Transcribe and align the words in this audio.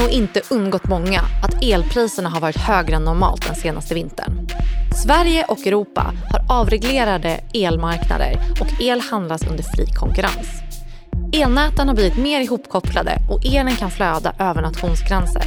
nog 0.00 0.10
inte 0.10 0.42
undgått 0.50 0.88
många 0.88 1.20
att 1.42 1.62
elpriserna 1.62 2.28
har 2.28 2.40
varit 2.40 2.56
högre 2.56 2.96
än 2.96 3.04
normalt 3.04 3.46
den 3.46 3.54
senaste 3.54 3.94
vintern. 3.94 4.46
Sverige 5.04 5.44
och 5.44 5.66
Europa 5.66 6.12
har 6.30 6.60
avreglerade 6.60 7.40
elmarknader 7.54 8.36
och 8.60 8.82
el 8.82 9.00
handlas 9.00 9.46
under 9.46 9.62
fri 9.62 9.86
konkurrens. 9.86 10.48
Elnäten 11.32 11.88
har 11.88 11.94
blivit 11.94 12.16
mer 12.16 12.40
ihopkopplade 12.40 13.18
och 13.30 13.46
elen 13.46 13.76
kan 13.76 13.90
flöda 13.90 14.32
över 14.38 14.62
nationsgränser. 14.62 15.42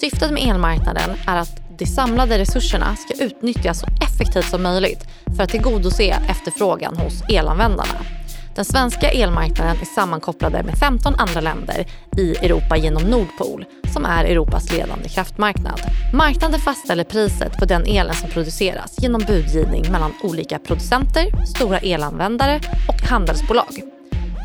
Syftet 0.00 0.30
med 0.30 0.48
elmarknaden 0.48 1.10
är 1.26 1.36
att 1.36 1.78
de 1.78 1.86
samlade 1.86 2.38
resurserna 2.38 2.96
ska 2.96 3.24
utnyttjas 3.24 3.80
så 3.80 3.86
effektivt 3.86 4.50
som 4.50 4.62
möjligt 4.62 5.04
för 5.36 5.42
att 5.42 5.50
tillgodose 5.50 6.16
efterfrågan 6.28 6.96
hos 6.96 7.22
elanvändarna. 7.28 8.15
Den 8.56 8.64
svenska 8.64 9.10
elmarknaden 9.10 9.76
är 9.80 9.84
sammankopplade 9.84 10.62
med 10.62 10.78
15 10.78 11.14
andra 11.14 11.40
länder 11.40 11.86
i 12.16 12.36
Europa 12.36 12.76
genom 12.76 13.02
Nordpool 13.02 13.64
som 13.92 14.04
är 14.04 14.24
Europas 14.24 14.72
ledande 14.72 15.08
kraftmarknad. 15.08 15.80
Marknaden 16.14 16.60
fastställer 16.60 17.04
priset 17.04 17.58
på 17.58 17.64
den 17.64 17.86
elen 17.86 18.14
som 18.14 18.30
produceras 18.30 18.96
genom 18.98 19.22
budgivning 19.26 19.92
mellan 19.92 20.12
olika 20.22 20.58
producenter, 20.58 21.46
stora 21.46 21.78
elanvändare 21.78 22.60
och 22.88 23.08
handelsbolag. 23.08 23.95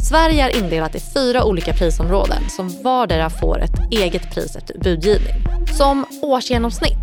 Sverige 0.10 0.44
är 0.44 0.64
indelat 0.64 0.96
i 0.96 1.00
fyra 1.00 1.44
olika 1.44 1.74
prisområden 1.74 2.50
som 2.50 2.84
vardera 2.84 3.30
får 3.30 3.62
ett 3.62 3.92
eget 3.92 4.34
pris 4.34 4.56
efter 4.56 4.80
budgivning. 4.80 5.36
Som 5.78 6.06
årsgenomsnitt 6.22 6.98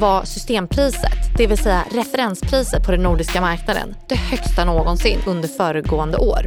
var 0.00 0.24
systempriset, 0.24 1.36
det 1.36 1.46
vill 1.46 1.58
säga 1.58 1.84
referenspriset 1.94 2.86
på 2.86 2.90
den 2.90 3.02
nordiska 3.02 3.40
marknaden, 3.40 3.94
det 4.08 4.14
högsta 4.14 4.64
någonsin 4.64 5.18
under 5.26 5.48
föregående 5.48 6.18
år. 6.18 6.46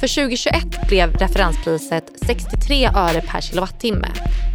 För 0.00 0.14
2021 0.14 0.88
blev 0.88 1.16
referenspriset 1.16 2.04
63 2.26 2.86
öre 2.86 3.20
per 3.20 3.40
kilowattimme, 3.40 4.08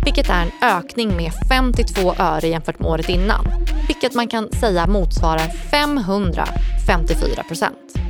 vilket 0.05 0.29
är 0.29 0.41
en 0.41 0.69
ökning 0.77 1.17
med 1.17 1.31
52 1.49 2.13
öre 2.19 2.47
jämfört 2.47 2.79
med 2.79 2.89
året 2.89 3.09
innan, 3.09 3.45
vilket 3.87 4.13
man 4.13 4.27
kan 4.27 4.51
säga 4.51 4.87
motsvarar 4.87 5.47
554 5.71 7.43
procent. 7.47 8.06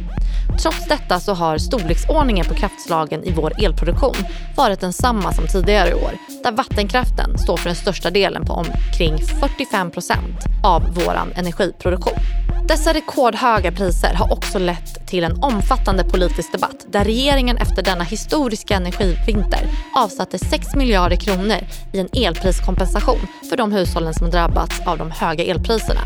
Trots 0.62 0.88
detta 0.88 1.20
så 1.20 1.34
har 1.34 1.58
storleksordningen 1.58 2.46
på 2.46 2.54
kraftslagen 2.54 3.24
i 3.24 3.32
vår 3.32 3.54
elproduktion 3.64 4.16
varit 4.56 4.80
densamma 4.80 5.34
som 5.34 5.48
tidigare 5.48 5.94
år, 5.94 6.12
där 6.44 6.52
vattenkraften 6.52 7.38
står 7.38 7.58
för 7.58 7.66
den 7.66 7.76
största 7.76 8.10
delen 8.10 8.46
på 8.46 8.54
omkring 8.54 9.18
45 9.18 9.92
procent 9.92 10.46
av 10.64 10.82
vår 10.96 11.20
energiproduktion. 11.36 12.47
Dessa 12.66 12.94
rekordhöga 12.94 13.72
priser 13.72 14.14
har 14.14 14.32
också 14.32 14.60
lett 14.60 15.08
till 15.08 15.24
en 15.24 15.44
omfattande 15.44 16.04
politisk 16.04 16.52
debatt 16.52 16.86
där 16.92 17.04
regeringen 17.04 17.58
efter 17.58 17.84
denna 17.84 18.04
historiska 18.04 18.76
energivinter 18.76 19.60
avsatte 19.96 20.40
6 20.40 20.76
miljarder 20.76 21.16
kronor 21.16 21.58
i 21.94 22.00
en 22.00 22.10
elpriskompensation 22.14 23.28
för 23.50 23.58
de 23.58 23.72
hushållen 23.72 24.14
som 24.14 24.30
drabbats 24.30 24.88
av 24.88 24.98
de 24.98 25.12
höga 25.12 25.44
elpriserna, 25.44 26.02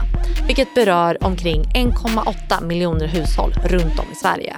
vilket 0.47 0.75
berör 0.75 1.23
omkring 1.23 1.63
1,8 1.63 2.63
miljoner 2.63 3.07
hushåll 3.07 3.53
runt 3.53 3.99
om 3.99 4.05
i 4.11 4.16
Sverige. 4.16 4.55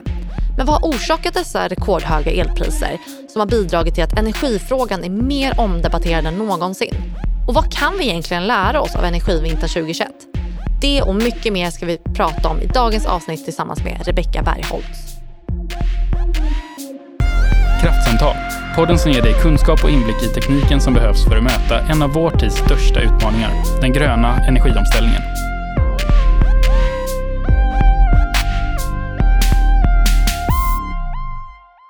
Men 0.57 0.65
vad 0.65 0.81
har 0.81 0.89
orsakat 0.89 1.33
dessa 1.33 1.67
rekordhöga 1.67 2.31
elpriser 2.31 2.97
som 3.33 3.39
har 3.39 3.47
bidragit 3.47 3.95
till 3.95 4.03
att 4.03 4.19
energifrågan 4.19 5.03
är 5.03 5.09
mer 5.09 5.59
omdebatterad 5.59 6.25
än 6.25 6.37
någonsin? 6.37 6.95
Och 7.47 7.53
vad 7.53 7.73
kan 7.73 7.97
vi 7.97 8.03
egentligen 8.03 8.47
lära 8.47 8.81
oss 8.81 8.95
av 8.95 9.05
energivintern 9.05 9.69
2021? 9.69 10.32
Det 10.83 11.01
och 11.01 11.15
mycket 11.15 11.53
mer 11.53 11.69
ska 11.69 11.85
vi 11.85 11.97
prata 11.97 12.49
om 12.49 12.61
i 12.61 12.65
dagens 12.65 13.05
avsnitt 13.05 13.43
tillsammans 13.43 13.83
med 13.83 14.07
Rebecka 14.07 14.43
Bergholtz. 14.43 15.17
Kraftsamtal, 17.81 18.35
podden 18.75 18.99
som 18.99 19.11
ger 19.11 19.21
dig 19.21 19.33
kunskap 19.41 19.83
och 19.83 19.89
inblick 19.89 20.23
i 20.23 20.27
tekniken 20.27 20.81
som 20.81 20.93
behövs 20.93 21.25
för 21.25 21.37
att 21.37 21.43
möta 21.43 21.79
en 21.79 22.01
av 22.01 22.13
vår 22.13 22.29
tids 22.31 22.55
största 22.55 23.01
utmaningar, 23.01 23.81
den 23.81 23.93
gröna 23.93 24.45
energiomställningen. 24.47 25.21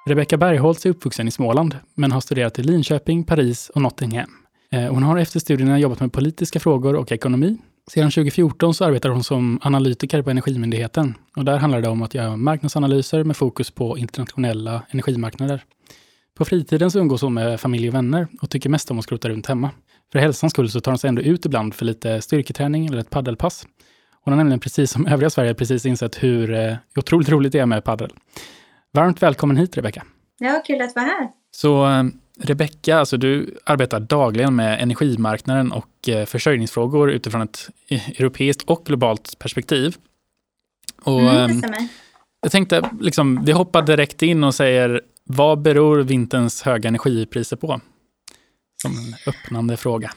Rebecka 0.10 0.38
Bergholtz 0.38 0.86
är 0.86 0.90
uppvuxen 0.90 1.28
i 1.28 1.32
Småland, 1.32 1.78
men 1.96 2.12
har 2.12 2.22
studerat 2.22 2.60
i 2.60 2.64
Linköping, 2.64 3.24
Paris 3.24 3.70
och 3.70 3.82
Nottingham. 3.82 4.30
Eh, 4.72 4.94
hon 4.94 5.04
har 5.04 5.18
efter 5.18 5.40
studierna 5.40 5.80
jobbat 5.80 6.00
med 6.00 6.14
politiska 6.14 6.60
frågor 6.60 6.96
och 6.96 7.12
ekonomi 7.12 7.58
sedan 7.92 8.12
2014 8.12 8.74
så 8.74 8.86
arbetar 8.86 9.10
hon 9.10 9.24
som 9.24 9.60
analytiker 9.62 10.22
på 10.22 10.30
Energimyndigheten. 10.30 11.14
Och 11.36 11.46
där 11.46 11.58
handlar 11.58 11.82
det 11.82 11.90
om 11.90 12.02
att 12.02 12.14
göra 12.14 12.38
marknadsanalyser 12.38 13.24
med 13.24 13.38
fokus 13.38 13.72
på 13.72 13.98
internationella 13.98 14.84
energimarknader. 14.90 15.64
På 16.38 16.46
fritiden 16.46 16.92
så 16.92 17.00
umgås 17.00 17.22
hon 17.22 17.34
med 17.34 17.60
familj 17.60 17.88
och 17.88 17.94
vänner 17.96 18.28
och 18.42 18.50
tycker 18.50 18.70
mest 18.70 18.92
om 18.92 19.00
att 19.00 19.04
skrota 19.04 19.30
runt 19.30 19.48
hemma. 19.48 19.70
För 20.12 20.20
hälsans 20.20 20.54
skull 20.54 20.70
så 20.70 20.82
tar 20.82 20.92
hon 20.92 21.00
sig 21.00 21.08
ändå 21.08 21.22
ut 21.22 21.46
ibland 21.46 21.74
för 21.74 21.86
lite 21.86 22.22
styrketräning 22.22 22.86
eller 22.86 22.98
ett 22.98 23.10
paddelpass. 23.10 23.68
Hon 24.22 24.32
har 24.32 24.38
nämligen 24.38 24.60
precis 24.60 24.92
som 24.92 25.08
övriga 25.08 25.30
Sverige 25.30 25.54
precis 25.54 25.86
insett 25.86 26.24
hur 26.24 26.54
eh, 26.54 26.76
otroligt 26.96 27.30
roligt 27.30 27.52
det 27.52 27.60
är 27.60 27.66
med 27.66 27.84
paddel. 27.84 28.14
Varmt 28.94 29.24
välkommen 29.24 29.58
hit 29.58 29.78
Rebecka. 29.78 30.04
Ja, 30.40 30.64
kul 30.68 30.82
att 30.82 30.96
vara 30.96 31.06
här. 31.06 31.30
Så 31.52 31.90
eh, 31.90 32.04
Rebecka, 32.40 32.98
alltså 32.98 33.18
du 33.18 33.58
arbetar 33.64 34.00
dagligen 34.00 34.56
med 34.56 34.82
energimarknaden 34.82 35.72
och 35.72 36.10
eh, 36.10 36.26
försörjningsfrågor 36.26 37.12
utifrån 37.12 37.42
ett 37.42 37.70
europeiskt 37.90 38.70
och 38.70 38.86
globalt 38.86 39.40
perspektiv. 39.40 39.98
Och, 41.02 41.22
mm, 41.22 41.64
ehm. 41.64 41.88
Jag 42.42 42.52
tänkte, 42.52 42.90
liksom, 43.02 43.46
vi 43.46 43.52
hoppar 43.52 43.82
direkt 43.82 44.22
in 44.22 44.44
och 44.44 44.56
säger, 44.56 45.02
vad 45.24 45.62
beror 45.62 45.98
vinterns 46.04 46.62
höga 46.62 46.88
energipriser 46.88 47.56
på? 47.56 47.82
Som 48.82 48.92
en 48.92 49.16
öppnande 49.28 49.78
fråga. 49.78 50.12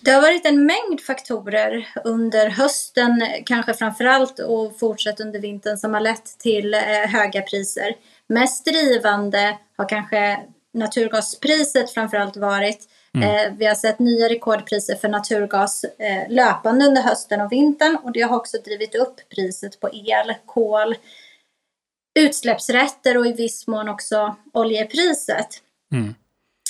Det 0.00 0.10
har 0.10 0.22
varit 0.22 0.46
en 0.46 0.66
mängd 0.66 1.00
faktorer 1.06 1.88
under 2.04 2.50
hösten, 2.50 3.22
kanske 3.46 3.74
framför 3.74 4.04
allt 4.04 4.38
och 4.38 4.78
fortsatt 4.78 5.20
under 5.20 5.40
vintern, 5.40 5.76
som 5.76 5.94
har 5.94 6.00
lett 6.00 6.38
till 6.38 6.74
eh, 6.74 6.80
höga 7.06 7.42
priser. 7.42 7.94
Mest 8.26 8.64
drivande 8.64 9.58
har 9.76 9.88
kanske 9.88 10.38
naturgaspriset 10.72 11.90
framförallt 11.90 12.36
varit. 12.36 12.88
Mm. 13.14 13.28
Eh, 13.28 13.58
vi 13.58 13.66
har 13.66 13.74
sett 13.74 13.98
nya 13.98 14.28
rekordpriser 14.28 14.94
för 14.94 15.08
naturgas 15.08 15.84
eh, 15.84 16.28
löpande 16.28 16.86
under 16.86 17.02
hösten 17.02 17.40
och 17.40 17.52
vintern 17.52 17.96
och 17.96 18.12
det 18.12 18.20
har 18.20 18.36
också 18.36 18.58
drivit 18.58 18.94
upp 18.94 19.28
priset 19.28 19.80
på 19.80 19.90
el, 19.92 20.34
kol, 20.46 20.96
utsläppsrätter 22.18 23.16
och 23.16 23.26
i 23.26 23.32
viss 23.32 23.66
mån 23.66 23.88
också 23.88 24.36
oljepriset. 24.52 25.48
Mm. 25.92 26.14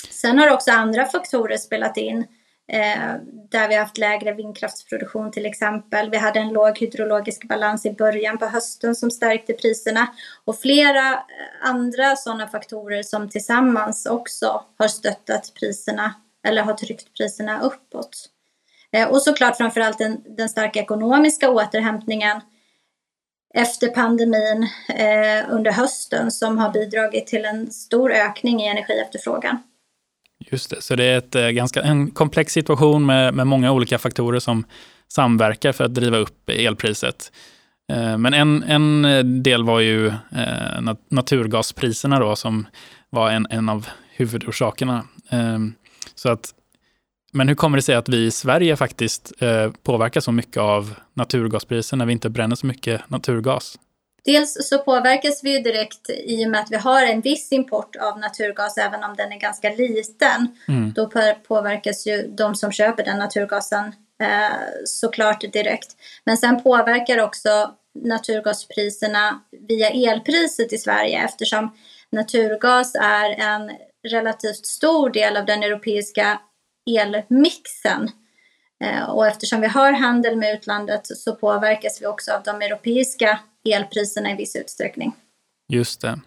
Sen 0.09 0.39
har 0.39 0.51
också 0.51 0.71
andra 0.71 1.05
faktorer 1.05 1.57
spelat 1.57 1.97
in 1.97 2.27
eh, 2.71 3.15
där 3.49 3.67
vi 3.67 3.75
har 3.75 3.81
haft 3.81 3.97
lägre 3.97 4.33
vindkraftsproduktion 4.33 5.31
till 5.31 5.45
exempel. 5.45 6.09
Vi 6.09 6.17
hade 6.17 6.39
en 6.39 6.53
låg 6.53 6.77
hydrologisk 6.77 7.47
balans 7.47 7.85
i 7.85 7.93
början 7.93 8.37
på 8.37 8.45
hösten 8.45 8.95
som 8.95 9.11
stärkte 9.11 9.53
priserna 9.53 10.07
och 10.45 10.59
flera 10.59 11.13
eh, 11.13 11.69
andra 11.69 12.15
sådana 12.15 12.47
faktorer 12.47 13.03
som 13.03 13.29
tillsammans 13.29 14.05
också 14.05 14.63
har 14.77 14.87
stöttat 14.87 15.53
priserna 15.59 16.13
eller 16.47 16.61
har 16.63 16.73
tryckt 16.73 17.13
priserna 17.17 17.61
uppåt. 17.61 18.29
Eh, 18.91 19.07
och 19.07 19.21
såklart 19.21 19.57
framförallt 19.57 19.97
den, 19.97 20.21
den 20.37 20.49
starka 20.49 20.79
ekonomiska 20.79 21.49
återhämtningen 21.49 22.41
efter 23.53 23.87
pandemin 23.87 24.67
eh, 24.89 25.45
under 25.49 25.71
hösten 25.71 26.31
som 26.31 26.57
har 26.57 26.69
bidragit 26.69 27.27
till 27.27 27.45
en 27.45 27.71
stor 27.71 28.11
ökning 28.11 28.61
i 28.61 28.67
energiefterfrågan. 28.67 29.57
Just 30.51 30.69
det, 30.69 30.81
så 30.81 30.95
det 30.95 31.03
är 31.03 31.17
ett, 31.17 31.35
eh, 31.35 31.47
ganska, 31.47 31.81
en 31.81 32.11
komplex 32.11 32.53
situation 32.53 33.05
med, 33.05 33.33
med 33.33 33.47
många 33.47 33.71
olika 33.71 33.97
faktorer 33.97 34.39
som 34.39 34.63
samverkar 35.07 35.71
för 35.71 35.83
att 35.83 35.93
driva 35.93 36.17
upp 36.17 36.49
elpriset. 36.49 37.31
Eh, 37.91 38.17
men 38.17 38.33
en, 38.33 38.63
en 38.63 39.05
eh, 39.05 39.23
del 39.23 39.63
var 39.63 39.79
ju 39.79 40.07
eh, 40.07 40.93
naturgaspriserna 41.09 42.19
då, 42.19 42.35
som 42.35 42.67
var 43.09 43.31
en, 43.31 43.47
en 43.49 43.69
av 43.69 43.87
huvudorsakerna. 44.15 45.03
Ehm, 45.29 45.73
så 46.15 46.29
att, 46.29 46.53
men 47.33 47.47
hur 47.47 47.55
kommer 47.55 47.77
det 47.77 47.81
sig 47.81 47.95
att 47.95 48.09
vi 48.09 48.25
i 48.25 48.31
Sverige 48.31 48.75
faktiskt 48.75 49.33
eh, 49.39 49.71
påverkas 49.83 50.23
så 50.23 50.31
mycket 50.31 50.57
av 50.57 50.95
naturgaspriser 51.13 51.97
när 51.97 52.05
vi 52.05 52.13
inte 52.13 52.29
bränner 52.29 52.55
så 52.55 52.65
mycket 52.65 53.09
naturgas? 53.09 53.79
Dels 54.25 54.67
så 54.69 54.77
påverkas 54.77 55.43
vi 55.43 55.59
direkt 55.59 56.09
i 56.09 56.45
och 56.45 56.49
med 56.49 56.59
att 56.59 56.71
vi 56.71 56.75
har 56.75 57.05
en 57.05 57.21
viss 57.21 57.51
import 57.51 57.95
av 57.95 58.19
naturgas 58.19 58.77
även 58.77 59.03
om 59.03 59.15
den 59.15 59.31
är 59.31 59.39
ganska 59.39 59.69
liten. 59.69 60.57
Mm. 60.67 60.93
Då 60.93 61.09
påverkas 61.47 62.07
ju 62.07 62.27
de 62.27 62.55
som 62.55 62.71
köper 62.71 63.03
den 63.03 63.19
naturgasen 63.19 63.85
eh, 64.21 64.57
såklart 64.85 65.41
direkt. 65.53 65.95
Men 66.25 66.37
sen 66.37 66.63
påverkar 66.63 67.17
också 67.17 67.75
naturgaspriserna 67.93 69.41
via 69.67 69.89
elpriset 69.89 70.73
i 70.73 70.77
Sverige 70.77 71.23
eftersom 71.23 71.75
naturgas 72.11 72.95
är 72.95 73.29
en 73.29 73.71
relativt 74.07 74.65
stor 74.65 75.09
del 75.09 75.37
av 75.37 75.45
den 75.45 75.63
europeiska 75.63 76.39
elmixen. 76.99 78.11
Eh, 78.83 79.09
och 79.09 79.27
eftersom 79.27 79.61
vi 79.61 79.67
har 79.67 79.91
handel 79.91 80.35
med 80.35 80.53
utlandet 80.53 81.07
så 81.07 81.35
påverkas 81.35 82.01
vi 82.01 82.05
också 82.05 82.31
av 82.31 82.43
de 82.43 82.61
europeiska 82.61 83.39
elpriserna 83.69 84.31
i 84.31 84.35
viss 84.35 84.55
utsträckning. 84.55 85.15
Just 85.73 86.01
det. 86.01 86.19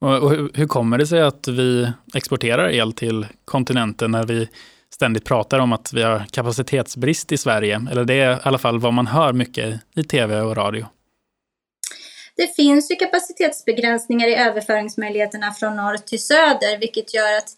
Och 0.00 0.30
hur 0.30 0.66
kommer 0.66 0.98
det 0.98 1.06
sig 1.06 1.22
att 1.22 1.48
vi 1.48 1.92
exporterar 2.14 2.70
el 2.70 2.92
till 2.92 3.26
kontinenten 3.44 4.10
när 4.10 4.24
vi 4.24 4.48
ständigt 4.94 5.24
pratar 5.24 5.58
om 5.58 5.72
att 5.72 5.92
vi 5.92 6.02
har 6.02 6.26
kapacitetsbrist 6.30 7.32
i 7.32 7.38
Sverige. 7.38 7.86
Eller 7.90 8.04
det 8.04 8.14
är 8.14 8.36
i 8.36 8.38
alla 8.42 8.58
fall 8.58 8.78
vad 8.78 8.94
man 8.94 9.06
hör 9.06 9.32
mycket 9.32 9.80
i 9.96 10.04
tv 10.04 10.40
och 10.40 10.56
radio. 10.56 10.86
Det 12.36 12.56
finns 12.56 12.90
ju 12.90 12.94
kapacitetsbegränsningar 12.94 14.28
i 14.28 14.34
överföringsmöjligheterna 14.34 15.52
från 15.52 15.76
norr 15.76 15.96
till 15.96 16.22
söder, 16.22 16.78
vilket 16.78 17.14
gör 17.14 17.38
att 17.38 17.48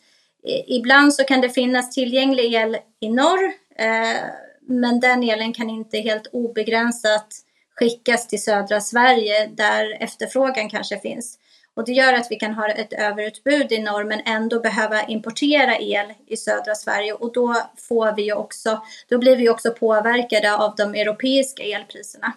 eh, 0.48 0.76
ibland 0.76 1.14
så 1.14 1.24
kan 1.24 1.40
det 1.40 1.50
finnas 1.50 1.94
tillgänglig 1.94 2.54
el 2.54 2.76
i 3.00 3.08
norr, 3.08 3.44
eh, 3.78 4.22
men 4.68 5.00
den 5.00 5.22
elen 5.22 5.52
kan 5.52 5.70
inte 5.70 5.98
helt 5.98 6.26
obegränsat 6.32 7.28
skickas 7.74 8.28
till 8.28 8.42
södra 8.42 8.80
Sverige 8.80 9.46
där 9.46 10.02
efterfrågan 10.02 10.70
kanske 10.70 10.98
finns. 10.98 11.38
Och 11.76 11.84
det 11.84 11.92
gör 11.92 12.12
att 12.12 12.26
vi 12.30 12.36
kan 12.36 12.54
ha 12.54 12.68
ett 12.68 12.92
överutbud 12.92 13.72
i 13.72 13.78
norr 13.78 14.04
men 14.04 14.20
ändå 14.26 14.60
behöva 14.60 15.02
importera 15.02 15.78
el 15.78 16.12
i 16.26 16.36
södra 16.36 16.74
Sverige 16.74 17.12
och 17.12 17.32
då 17.32 17.56
får 17.88 18.16
vi 18.16 18.32
också, 18.32 18.82
då 19.08 19.18
blir 19.18 19.36
vi 19.36 19.48
också 19.48 19.70
påverkade 19.70 20.56
av 20.56 20.74
de 20.76 20.94
europeiska 20.94 21.62
elpriserna. 21.62 22.32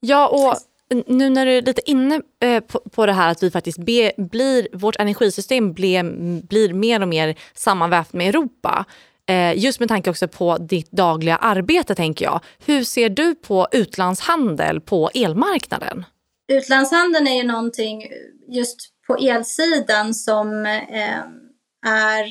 Ja, 0.00 0.28
och 0.28 0.56
nu 1.06 1.30
när 1.30 1.46
du 1.46 1.52
är 1.52 1.62
lite 1.62 1.90
inne 1.90 2.20
eh, 2.40 2.60
på, 2.92 3.06
det 3.06 3.12
här 3.12 3.30
att 3.30 3.42
vi 3.42 3.50
faktiskt 3.50 3.78
be, 3.78 4.12
blir, 4.16 4.68
vårt 4.72 4.96
energisystem 4.96 5.72
blir, 5.72 6.02
blir 6.42 6.72
mer 6.72 7.02
och 7.02 7.08
mer 7.08 7.38
sammanvävt 7.54 8.12
med 8.12 8.28
Europa. 8.28 8.84
Eh, 9.30 9.58
just 9.58 9.80
med 9.80 9.88
tanke 9.88 10.10
också 10.10 10.28
på 10.28 10.58
ditt 10.58 10.90
dagliga 10.90 11.36
arbete 11.36 11.94
tänker 11.94 12.24
jag. 12.24 12.40
Hur 12.66 12.84
ser 12.84 13.08
du 13.08 13.34
på 13.34 13.68
utlandshandel 13.72 14.80
på 14.80 15.10
elmarknaden? 15.14 16.04
Utlandshandeln 16.52 17.26
är 17.26 17.36
ju 17.36 17.42
någonting 17.42 18.06
just 18.48 18.76
på 19.06 19.16
elsidan 19.16 20.14
som 20.14 20.66
eh, 20.66 21.18
är 21.86 22.24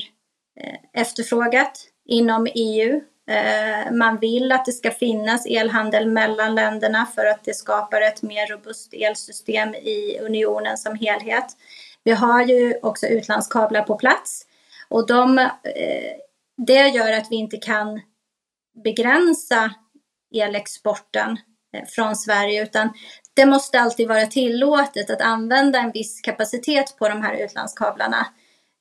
eh, 0.60 1.00
efterfrågat 1.00 1.88
inom 2.08 2.46
EU 2.54 3.00
Eh, 3.30 3.92
man 3.92 4.18
vill 4.18 4.52
att 4.52 4.64
det 4.64 4.72
ska 4.72 4.90
finnas 4.90 5.46
elhandel 5.46 6.08
mellan 6.08 6.54
länderna 6.54 7.06
för 7.14 7.24
att 7.24 7.44
det 7.44 7.54
skapar 7.54 8.00
ett 8.00 8.22
mer 8.22 8.46
robust 8.46 8.94
elsystem 8.94 9.74
i 9.74 10.18
unionen 10.20 10.78
som 10.78 10.94
helhet. 10.94 11.46
Vi 12.04 12.10
har 12.10 12.42
ju 12.42 12.74
också 12.82 13.06
utlandskablar 13.06 13.82
på 13.82 13.94
plats 13.94 14.46
och 14.88 15.06
de, 15.06 15.38
eh, 15.38 15.48
det 16.56 16.88
gör 16.88 17.12
att 17.12 17.30
vi 17.30 17.36
inte 17.36 17.56
kan 17.56 18.00
begränsa 18.84 19.74
elexporten 20.34 21.36
eh, 21.76 21.84
från 21.88 22.16
Sverige 22.16 22.62
utan 22.62 22.92
det 23.34 23.46
måste 23.46 23.80
alltid 23.80 24.08
vara 24.08 24.26
tillåtet 24.26 25.10
att 25.10 25.20
använda 25.20 25.78
en 25.78 25.92
viss 25.92 26.20
kapacitet 26.20 26.96
på 26.98 27.08
de 27.08 27.22
här 27.22 27.44
utlandskablarna. 27.44 28.26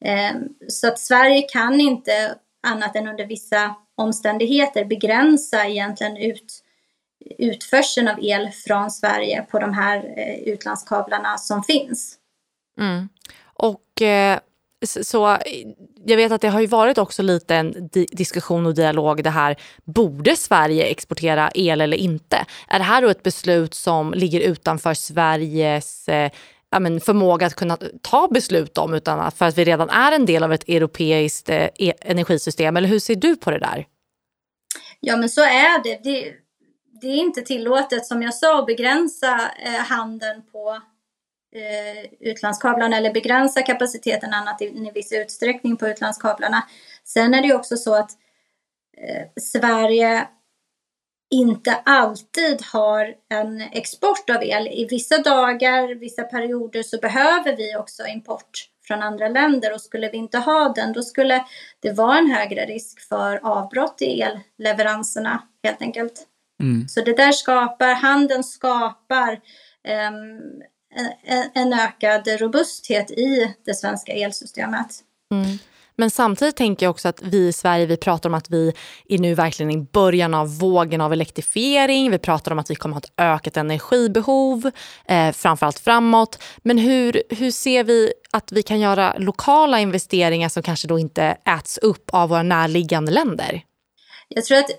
Ehm, 0.05 0.49
så 0.67 0.87
att 0.87 0.99
Sverige 0.99 1.41
kan 1.41 1.81
inte 1.81 2.35
annat 2.63 2.95
än 2.95 3.07
under 3.07 3.25
vissa 3.25 3.75
omständigheter 3.95 4.85
begränsa 4.85 5.67
egentligen 5.67 6.17
ut, 6.17 6.63
utförseln 7.37 8.07
av 8.07 8.17
el 8.21 8.49
från 8.49 8.91
Sverige 8.91 9.45
på 9.51 9.59
de 9.59 9.73
här 9.73 10.13
eh, 10.17 10.35
utlandskablarna 10.35 11.37
som 11.37 11.63
finns. 11.63 12.17
Mm. 12.79 13.09
Och 13.43 14.01
eh, 14.01 14.39
så 14.85 15.37
jag 16.05 16.17
vet 16.17 16.31
att 16.31 16.41
det 16.41 16.47
har 16.47 16.61
ju 16.61 16.67
varit 16.67 16.97
också 16.97 17.23
lite 17.23 17.55
en 17.55 17.89
di 17.91 18.07
diskussion 18.11 18.65
och 18.65 18.75
dialog 18.75 19.23
det 19.23 19.29
här, 19.29 19.55
borde 19.85 20.35
Sverige 20.35 20.85
exportera 20.85 21.51
el 21.53 21.81
eller 21.81 21.97
inte? 21.97 22.45
Är 22.67 22.79
det 22.79 22.85
här 22.85 23.01
då 23.01 23.09
ett 23.09 23.23
beslut 23.23 23.73
som 23.73 24.13
ligger 24.13 24.39
utanför 24.39 24.93
Sveriges 24.93 26.09
eh, 26.09 26.31
ja, 26.71 26.79
men 26.79 27.01
förmåga 27.01 27.47
att 27.47 27.55
kunna 27.55 27.77
ta 28.01 28.27
beslut 28.27 28.77
om 28.77 28.93
utan 28.93 29.31
för 29.31 29.45
att 29.45 29.57
vi 29.57 29.63
redan 29.63 29.89
är 29.89 30.11
en 30.11 30.25
del 30.25 30.43
av 30.43 30.53
ett 30.53 30.69
europeiskt 30.69 31.49
eh, 31.49 31.69
e-, 31.75 31.93
energisystem? 32.01 32.77
Eller 32.77 32.87
hur 32.87 32.99
ser 32.99 33.15
du 33.15 33.35
på 33.35 33.51
det 33.51 33.59
där? 33.59 33.85
Ja, 34.99 35.17
men 35.17 35.29
så 35.29 35.41
är 35.41 35.83
det. 35.83 35.99
Det, 36.03 36.33
det 37.01 37.07
är 37.07 37.17
inte 37.17 37.41
tillåtet, 37.41 38.05
som 38.05 38.21
jag 38.21 38.33
sa, 38.33 38.59
att 38.59 38.65
begränsa 38.65 39.51
eh, 39.65 39.71
handeln 39.71 40.41
på 40.51 40.81
utlandskablarna 42.19 42.97
eller 42.97 43.13
begränsa 43.13 43.61
kapaciteten 43.61 44.33
annat 44.33 44.61
i, 44.61 44.65
i 44.65 44.91
viss 44.95 45.11
utsträckning 45.11 45.77
på 45.77 45.87
utlandskablarna. 45.87 46.63
Sen 47.03 47.33
är 47.33 47.41
det 47.41 47.47
ju 47.47 47.55
också 47.55 47.77
så 47.77 47.95
att 47.95 48.11
eh, 48.97 49.41
Sverige 49.41 50.27
inte 51.31 51.73
alltid 51.85 52.61
har 52.73 53.15
en 53.29 53.61
export 53.61 54.29
av 54.29 54.43
el. 54.43 54.67
I 54.67 54.87
vissa 54.89 55.17
dagar, 55.17 55.95
vissa 55.95 56.23
perioder 56.23 56.83
så 56.83 56.97
behöver 56.97 57.55
vi 57.55 57.75
också 57.75 58.07
import 58.07 58.67
från 58.87 59.01
andra 59.01 59.27
länder 59.27 59.73
och 59.73 59.81
skulle 59.81 60.09
vi 60.09 60.17
inte 60.17 60.37
ha 60.37 60.73
den 60.75 60.93
då 60.93 61.01
skulle 61.01 61.45
det 61.79 61.91
vara 61.91 62.17
en 62.17 62.31
högre 62.31 62.65
risk 62.65 62.99
för 62.99 63.39
avbrott 63.43 64.01
i 64.01 64.21
elleveranserna 64.21 65.43
helt 65.63 65.81
enkelt. 65.81 66.27
Mm. 66.59 66.87
Så 66.87 67.01
det 67.01 67.17
där 67.17 67.31
skapar, 67.31 67.93
handeln 67.93 68.43
skapar 68.43 69.31
um, 70.09 70.61
en, 71.53 71.73
ökad 71.73 72.27
robusthet 72.27 73.11
i 73.11 73.55
det 73.65 73.73
svenska 73.73 74.11
elsystemet. 74.11 74.87
Mm. 75.31 75.57
Men 75.95 76.11
samtidigt 76.11 76.55
tänker 76.55 76.85
jag 76.85 76.91
också 76.91 77.07
att 77.07 77.21
vi 77.21 77.47
i 77.47 77.53
Sverige 77.53 77.85
vi 77.85 77.97
pratar 77.97 78.29
om 78.29 78.33
att 78.33 78.49
vi 78.49 78.73
är 79.09 79.17
nu 79.17 79.33
verkligen 79.33 79.71
i 79.71 79.77
början 79.77 80.33
av 80.33 80.59
vågen 80.59 81.01
av 81.01 81.13
elektrifiering. 81.13 82.11
Vi 82.11 82.17
pratar 82.17 82.51
om 82.51 82.59
att 82.59 82.71
vi 82.71 82.75
kommer 82.75 82.97
att 82.97 83.05
ha 83.17 83.33
ett 83.33 83.37
ökat 83.37 83.57
energibehov, 83.57 84.71
eh, 85.05 85.31
framförallt 85.31 85.79
framåt. 85.79 86.43
Men 86.57 86.77
hur, 86.77 87.23
hur 87.29 87.51
ser 87.51 87.83
vi 87.83 88.13
att 88.31 88.51
vi 88.51 88.63
kan 88.63 88.79
göra 88.79 89.15
lokala 89.17 89.79
investeringar 89.79 90.49
som 90.49 90.63
kanske 90.63 90.87
då 90.87 90.99
inte 90.99 91.37
äts 91.59 91.77
upp 91.77 92.09
av 92.13 92.29
våra 92.29 92.43
närliggande 92.43 93.11
länder? 93.11 93.61
Jag 94.27 94.45
tror 94.45 94.57
att 94.57 94.69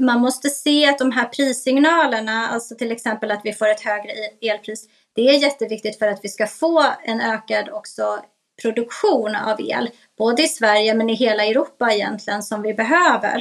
man 0.00 0.20
måste 0.20 0.48
se 0.48 0.88
att 0.88 0.98
de 0.98 1.12
här 1.12 1.24
prissignalerna, 1.24 2.48
alltså 2.48 2.74
till 2.74 2.92
exempel 2.92 3.30
att 3.30 3.40
vi 3.44 3.52
får 3.52 3.68
ett 3.68 3.80
högre 3.80 4.12
elpris, 4.40 4.88
det 5.14 5.28
är 5.28 5.38
jätteviktigt 5.38 5.98
för 5.98 6.06
att 6.06 6.20
vi 6.22 6.28
ska 6.28 6.46
få 6.46 6.84
en 7.04 7.20
ökad 7.20 7.68
också 7.68 8.18
produktion 8.62 9.36
av 9.36 9.60
el, 9.60 9.90
både 10.18 10.42
i 10.42 10.48
Sverige 10.48 10.94
men 10.94 11.10
i 11.10 11.14
hela 11.14 11.44
Europa 11.44 11.92
egentligen, 11.92 12.42
som 12.42 12.62
vi 12.62 12.74
behöver. 12.74 13.38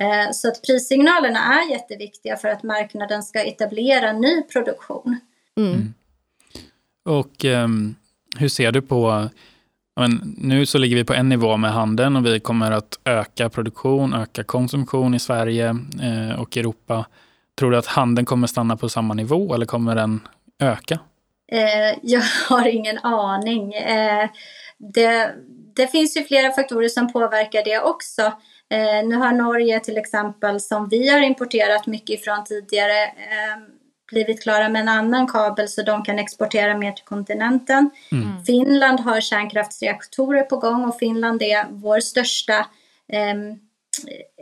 Eh, 0.00 0.32
så 0.32 0.48
att 0.48 0.62
prissignalerna 0.62 1.38
är 1.38 1.70
jätteviktiga 1.70 2.36
för 2.36 2.48
att 2.48 2.62
marknaden 2.62 3.22
ska 3.22 3.42
etablera 3.42 4.12
ny 4.12 4.42
produktion. 4.42 5.20
Mm. 5.56 5.72
mm. 5.72 5.94
Och 7.04 7.44
um, 7.44 7.94
hur 8.38 8.48
ser 8.48 8.72
du 8.72 8.82
på, 8.82 9.28
men, 9.96 10.34
nu 10.38 10.66
så 10.66 10.78
ligger 10.78 10.96
vi 10.96 11.04
på 11.04 11.14
en 11.14 11.28
nivå 11.28 11.56
med 11.56 11.72
handeln 11.72 12.16
och 12.16 12.26
vi 12.26 12.40
kommer 12.40 12.70
att 12.70 12.98
öka 13.04 13.50
produktion, 13.50 14.14
öka 14.14 14.44
konsumtion 14.44 15.14
i 15.14 15.18
Sverige 15.18 15.76
eh, 16.02 16.40
och 16.40 16.56
Europa. 16.56 17.06
Tror 17.58 17.70
du 17.70 17.76
att 17.76 17.86
handeln 17.86 18.26
kommer 18.26 18.46
stanna 18.46 18.76
på 18.76 18.88
samma 18.88 19.14
nivå 19.14 19.54
eller 19.54 19.66
kommer 19.66 19.94
den 19.94 20.20
öka? 20.62 20.98
Eh, 21.52 21.98
jag 22.02 22.22
har 22.48 22.68
ingen 22.68 22.98
aning. 22.98 23.74
Eh, 23.74 24.28
det, 24.78 25.34
det, 25.76 25.86
finns 25.86 26.16
ju 26.16 26.22
flera 26.24 26.52
faktorer 26.52 26.88
som 26.88 27.12
påverkar 27.12 27.64
det 27.64 27.80
också. 27.80 28.32
Nu 29.04 29.16
har 29.16 29.32
Norge 29.32 29.80
till 29.80 29.96
exempel, 29.98 30.60
som 30.60 30.88
vi 30.88 31.08
har 31.08 31.20
importerat 31.20 31.86
mycket 31.86 32.20
ifrån 32.20 32.44
tidigare, 32.44 33.12
blivit 34.12 34.42
klara 34.42 34.68
med 34.68 34.80
en 34.80 34.88
annan 34.88 35.26
kabel 35.26 35.68
så 35.68 35.82
de 35.82 36.04
kan 36.04 36.18
exportera 36.18 36.76
mer 36.76 36.92
till 36.92 37.04
kontinenten. 37.04 37.90
Mm. 38.12 38.44
Finland 38.44 39.00
har 39.00 39.20
kärnkraftsreaktorer 39.20 40.42
på 40.42 40.56
gång 40.56 40.84
och 40.84 40.98
Finland 40.98 41.42
är 41.42 41.66
vår 41.70 42.00
största 42.00 42.58
eh, 43.12 43.34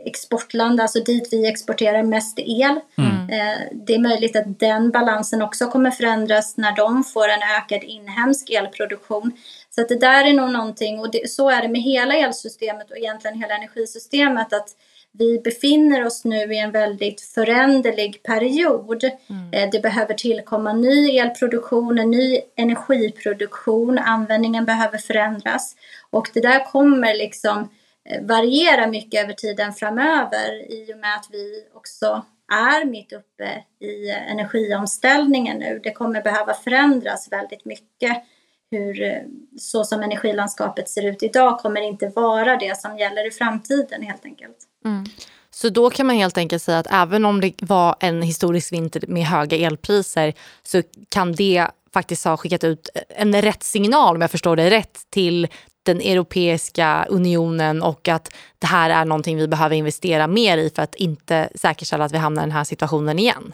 exportland, 0.05 0.81
alltså 0.81 0.99
dit 0.99 1.29
vi 1.31 1.47
exporterar 1.47 2.03
mest 2.03 2.39
el. 2.39 2.79
Mm. 2.97 3.29
Eh, 3.29 3.61
det 3.71 3.95
är 3.95 3.99
möjligt 3.99 4.35
att 4.35 4.59
den 4.59 4.91
balansen 4.91 5.41
också 5.41 5.67
kommer 5.67 5.91
förändras 5.91 6.57
när 6.57 6.75
de 6.75 7.03
får 7.03 7.29
en 7.29 7.41
ökad 7.57 7.83
inhemsk 7.83 8.49
elproduktion. 8.49 9.31
Så 9.69 9.81
att 9.81 9.89
det 9.89 9.99
där 9.99 10.25
är 10.25 10.33
nog 10.33 10.51
någonting, 10.51 10.99
och 10.99 11.11
det, 11.11 11.29
så 11.29 11.49
är 11.49 11.61
det 11.61 11.67
med 11.67 11.81
hela 11.81 12.15
elsystemet 12.15 12.91
och 12.91 12.97
egentligen 12.97 13.41
hela 13.41 13.55
energisystemet, 13.55 14.53
att 14.53 14.69
vi 15.13 15.39
befinner 15.39 16.05
oss 16.05 16.25
nu 16.25 16.53
i 16.53 16.59
en 16.59 16.71
väldigt 16.71 17.21
föränderlig 17.21 18.23
period. 18.23 19.03
Mm. 19.03 19.53
Eh, 19.53 19.69
det 19.71 19.81
behöver 19.81 20.13
tillkomma 20.13 20.73
ny 20.73 21.17
elproduktion, 21.17 21.99
en 21.99 22.11
ny 22.11 22.39
energiproduktion, 22.55 23.97
användningen 23.97 24.65
behöver 24.65 24.97
förändras. 24.97 25.75
Och 26.09 26.29
det 26.33 26.41
där 26.41 26.71
kommer 26.71 27.13
liksom 27.13 27.69
Eh, 28.05 28.21
variera 28.21 28.87
mycket 28.87 29.23
över 29.23 29.33
tiden 29.33 29.73
framöver 29.73 30.71
i 30.71 30.93
och 30.93 30.97
med 30.97 31.15
att 31.15 31.27
vi 31.31 31.63
också 31.73 32.25
är 32.53 32.85
mitt 32.85 33.13
uppe 33.13 33.63
i 33.79 34.09
energiomställningen 34.09 35.57
nu. 35.57 35.79
Det 35.83 35.91
kommer 35.91 36.21
behöva 36.21 36.53
förändras 36.53 37.31
väldigt 37.31 37.65
mycket. 37.65 38.23
Hur, 38.71 39.01
eh, 39.01 39.21
så 39.57 39.83
som 39.83 40.01
energilandskapet 40.01 40.89
ser 40.89 41.05
ut 41.05 41.23
idag 41.23 41.59
kommer 41.59 41.81
inte 41.81 42.07
vara 42.07 42.57
det 42.57 42.77
som 42.77 42.97
gäller 42.97 43.27
i 43.27 43.31
framtiden 43.31 44.01
helt 44.01 44.25
enkelt. 44.25 44.57
Mm. 44.85 45.05
Så 45.51 45.69
då 45.69 45.89
kan 45.89 46.07
man 46.07 46.15
helt 46.15 46.37
enkelt 46.37 46.63
säga 46.63 46.79
att 46.79 46.87
även 46.89 47.25
om 47.25 47.41
det 47.41 47.53
var 47.61 47.95
en 47.99 48.21
historisk 48.21 48.73
vinter 48.73 49.03
med 49.07 49.25
höga 49.25 49.57
elpriser 49.57 50.33
så 50.63 50.83
kan 51.09 51.33
det 51.33 51.67
faktiskt 51.93 52.25
ha 52.25 52.37
skickat 52.37 52.63
ut 52.63 52.89
en 53.09 53.41
rätt 53.41 53.63
signal, 53.63 54.15
om 54.15 54.21
jag 54.21 54.31
förstår 54.31 54.55
det 54.55 54.69
rätt, 54.69 54.99
till 55.09 55.47
den 55.83 56.01
Europeiska 56.01 57.05
unionen 57.09 57.83
och 57.83 58.07
att 58.07 58.33
det 58.59 58.67
här 58.67 58.89
är 58.89 59.05
någonting 59.05 59.37
vi 59.37 59.47
behöver 59.47 59.75
investera 59.75 60.27
mer 60.27 60.57
i 60.57 60.69
för 60.69 60.81
att 60.81 60.95
inte 60.95 61.49
säkerställa 61.55 62.05
att 62.05 62.13
vi 62.13 62.17
hamnar 62.17 62.41
i 62.41 62.45
den 62.45 62.51
här 62.51 62.63
situationen 62.63 63.19
igen? 63.19 63.53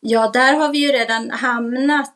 Ja, 0.00 0.30
där 0.32 0.54
har 0.54 0.72
vi 0.72 0.78
ju 0.78 0.92
redan 0.92 1.30
hamnat. 1.30 2.14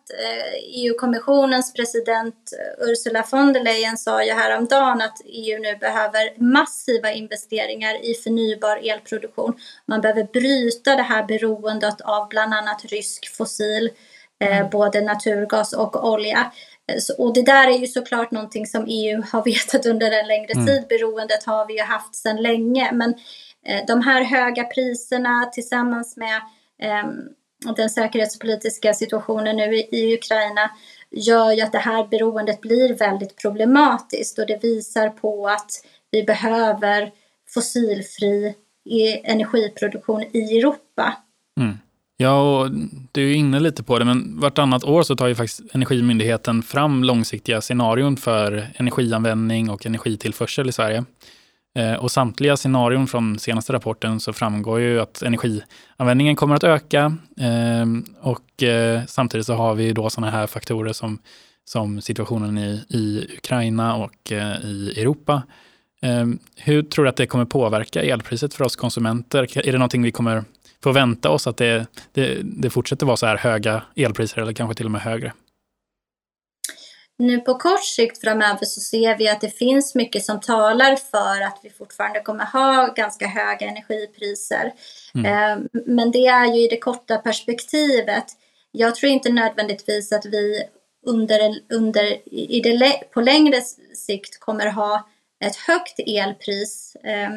EU-kommissionens 0.74 1.72
president 1.72 2.34
Ursula 2.78 3.24
von 3.30 3.52
der 3.52 3.64
Leyen 3.64 3.98
sa 3.98 4.24
ju 4.24 4.32
häromdagen 4.32 5.00
att 5.02 5.20
EU 5.24 5.58
nu 5.58 5.76
behöver 5.76 6.42
massiva 6.42 7.12
investeringar 7.12 8.04
i 8.04 8.14
förnybar 8.14 8.76
elproduktion. 8.76 9.54
Man 9.86 10.00
behöver 10.00 10.24
bryta 10.24 10.96
det 10.96 11.02
här 11.02 11.24
beroendet 11.24 12.00
av 12.00 12.28
bland 12.28 12.54
annat 12.54 12.84
rysk 12.84 13.36
fossil, 13.36 13.90
mm. 14.38 14.70
både 14.70 15.00
naturgas 15.00 15.72
och 15.72 16.08
olja. 16.08 16.52
Och 17.18 17.34
det 17.34 17.42
där 17.42 17.68
är 17.68 17.78
ju 17.78 17.86
såklart 17.86 18.30
någonting 18.30 18.66
som 18.66 18.84
EU 18.88 19.22
har 19.32 19.44
vetat 19.52 19.86
under 19.86 20.10
en 20.10 20.26
längre 20.26 20.52
mm. 20.52 20.66
tid. 20.66 20.84
Beroendet 20.88 21.44
har 21.44 21.66
vi 21.66 21.76
ju 21.76 21.82
haft 21.82 22.14
sedan 22.14 22.42
länge. 22.42 22.92
Men 22.92 23.14
de 23.86 24.02
här 24.02 24.22
höga 24.22 24.64
priserna 24.64 25.50
tillsammans 25.52 26.16
med 26.16 26.40
Ehm, 26.82 27.28
den 27.76 27.90
säkerhetspolitiska 27.90 28.94
situationen 28.94 29.56
nu 29.56 29.74
i 29.76 30.14
Ukraina 30.14 30.70
gör 31.10 31.52
ju 31.52 31.60
att 31.62 31.72
det 31.72 31.78
här 31.78 32.06
beroendet 32.06 32.60
blir 32.60 32.94
väldigt 32.94 33.36
problematiskt 33.36 34.38
och 34.38 34.46
det 34.46 34.62
visar 34.62 35.08
på 35.08 35.48
att 35.48 35.70
vi 36.10 36.22
behöver 36.22 37.12
fossilfri 37.54 38.54
e, 38.90 39.30
energiproduktion 39.30 40.22
i 40.22 40.58
Europa. 40.58 41.16
Mm. 41.60 41.78
Ja, 42.16 42.60
och 42.60 42.70
du 43.12 43.30
är 43.30 43.34
inne 43.34 43.60
lite 43.60 43.82
på 43.82 43.98
det, 43.98 44.04
men 44.04 44.40
vartannat 44.40 44.84
år 44.84 45.02
så 45.02 45.16
tar 45.16 45.28
ju 45.28 45.34
faktiskt 45.34 45.74
Energimyndigheten 45.74 46.62
fram 46.62 47.04
långsiktiga 47.04 47.60
scenarion 47.60 48.16
för 48.16 48.68
energianvändning 48.76 49.70
och 49.70 49.86
energitillförsel 49.86 50.68
i 50.68 50.72
Sverige. 50.72 51.04
Eh, 51.74 51.94
och 51.94 52.10
samtliga 52.10 52.56
scenarion 52.56 53.06
från 53.06 53.38
senaste 53.38 53.72
rapporten 53.72 54.20
så 54.20 54.32
framgår 54.32 54.80
ju 54.80 55.00
att 55.00 55.22
energianvändningen 55.22 56.36
kommer 56.36 56.54
att 56.54 56.64
öka 56.64 57.16
ehm, 57.36 58.04
och 58.20 58.62
eh, 58.62 59.02
samtidigt 59.06 59.46
så 59.46 59.54
har 59.54 59.74
vi 59.74 59.92
då 59.92 60.10
sådana 60.10 60.30
här 60.30 60.46
faktorer 60.46 60.92
som, 60.92 61.18
som 61.64 62.00
situationen 62.00 62.58
i, 62.58 62.84
i 62.88 63.26
Ukraina 63.38 63.96
och 63.96 64.32
eh, 64.32 64.64
i 64.64 64.94
Europa. 64.96 65.42
Ehm, 66.02 66.38
hur 66.56 66.82
tror 66.82 67.04
du 67.04 67.08
att 67.08 67.16
det 67.16 67.26
kommer 67.26 67.44
påverka 67.44 68.02
elpriset 68.02 68.54
för 68.54 68.64
oss 68.64 68.76
konsumenter? 68.76 69.58
Är 69.68 69.72
det 69.72 69.78
någonting 69.78 70.02
vi 70.02 70.12
kommer 70.12 70.44
få 70.82 70.92
vänta 70.92 71.30
oss 71.30 71.46
att 71.46 71.56
det, 71.56 71.86
det, 72.12 72.38
det 72.42 72.70
fortsätter 72.70 73.06
vara 73.06 73.16
så 73.16 73.26
här 73.26 73.36
höga 73.36 73.82
elpriser 73.96 74.42
eller 74.42 74.52
kanske 74.52 74.74
till 74.74 74.86
och 74.86 74.92
med 74.92 75.00
högre? 75.00 75.32
Nu 77.20 77.40
på 77.40 77.54
kort 77.54 77.84
sikt 77.84 78.20
framöver 78.20 78.64
så 78.64 78.80
ser 78.80 79.18
vi 79.18 79.28
att 79.28 79.40
det 79.40 79.58
finns 79.58 79.94
mycket 79.94 80.24
som 80.24 80.40
talar 80.40 80.96
för 80.96 81.40
att 81.42 81.60
vi 81.62 81.70
fortfarande 81.70 82.20
kommer 82.20 82.44
ha 82.44 82.86
ganska 82.86 83.26
höga 83.26 83.66
energipriser. 83.66 84.72
Mm. 85.14 85.26
Eh, 85.26 85.66
men 85.86 86.10
det 86.10 86.26
är 86.26 86.54
ju 86.54 86.64
i 86.64 86.68
det 86.68 86.78
korta 86.78 87.16
perspektivet. 87.16 88.24
Jag 88.72 88.94
tror 88.94 89.12
inte 89.12 89.32
nödvändigtvis 89.32 90.12
att 90.12 90.26
vi 90.26 90.62
under, 91.06 91.54
under, 91.72 92.28
i 92.34 92.60
det, 92.60 93.10
på 93.10 93.20
längre 93.20 93.60
sikt 93.94 94.40
kommer 94.40 94.66
ha 94.66 95.08
ett 95.44 95.56
högt 95.56 96.00
elpris. 96.06 96.96
Eh, 97.04 97.30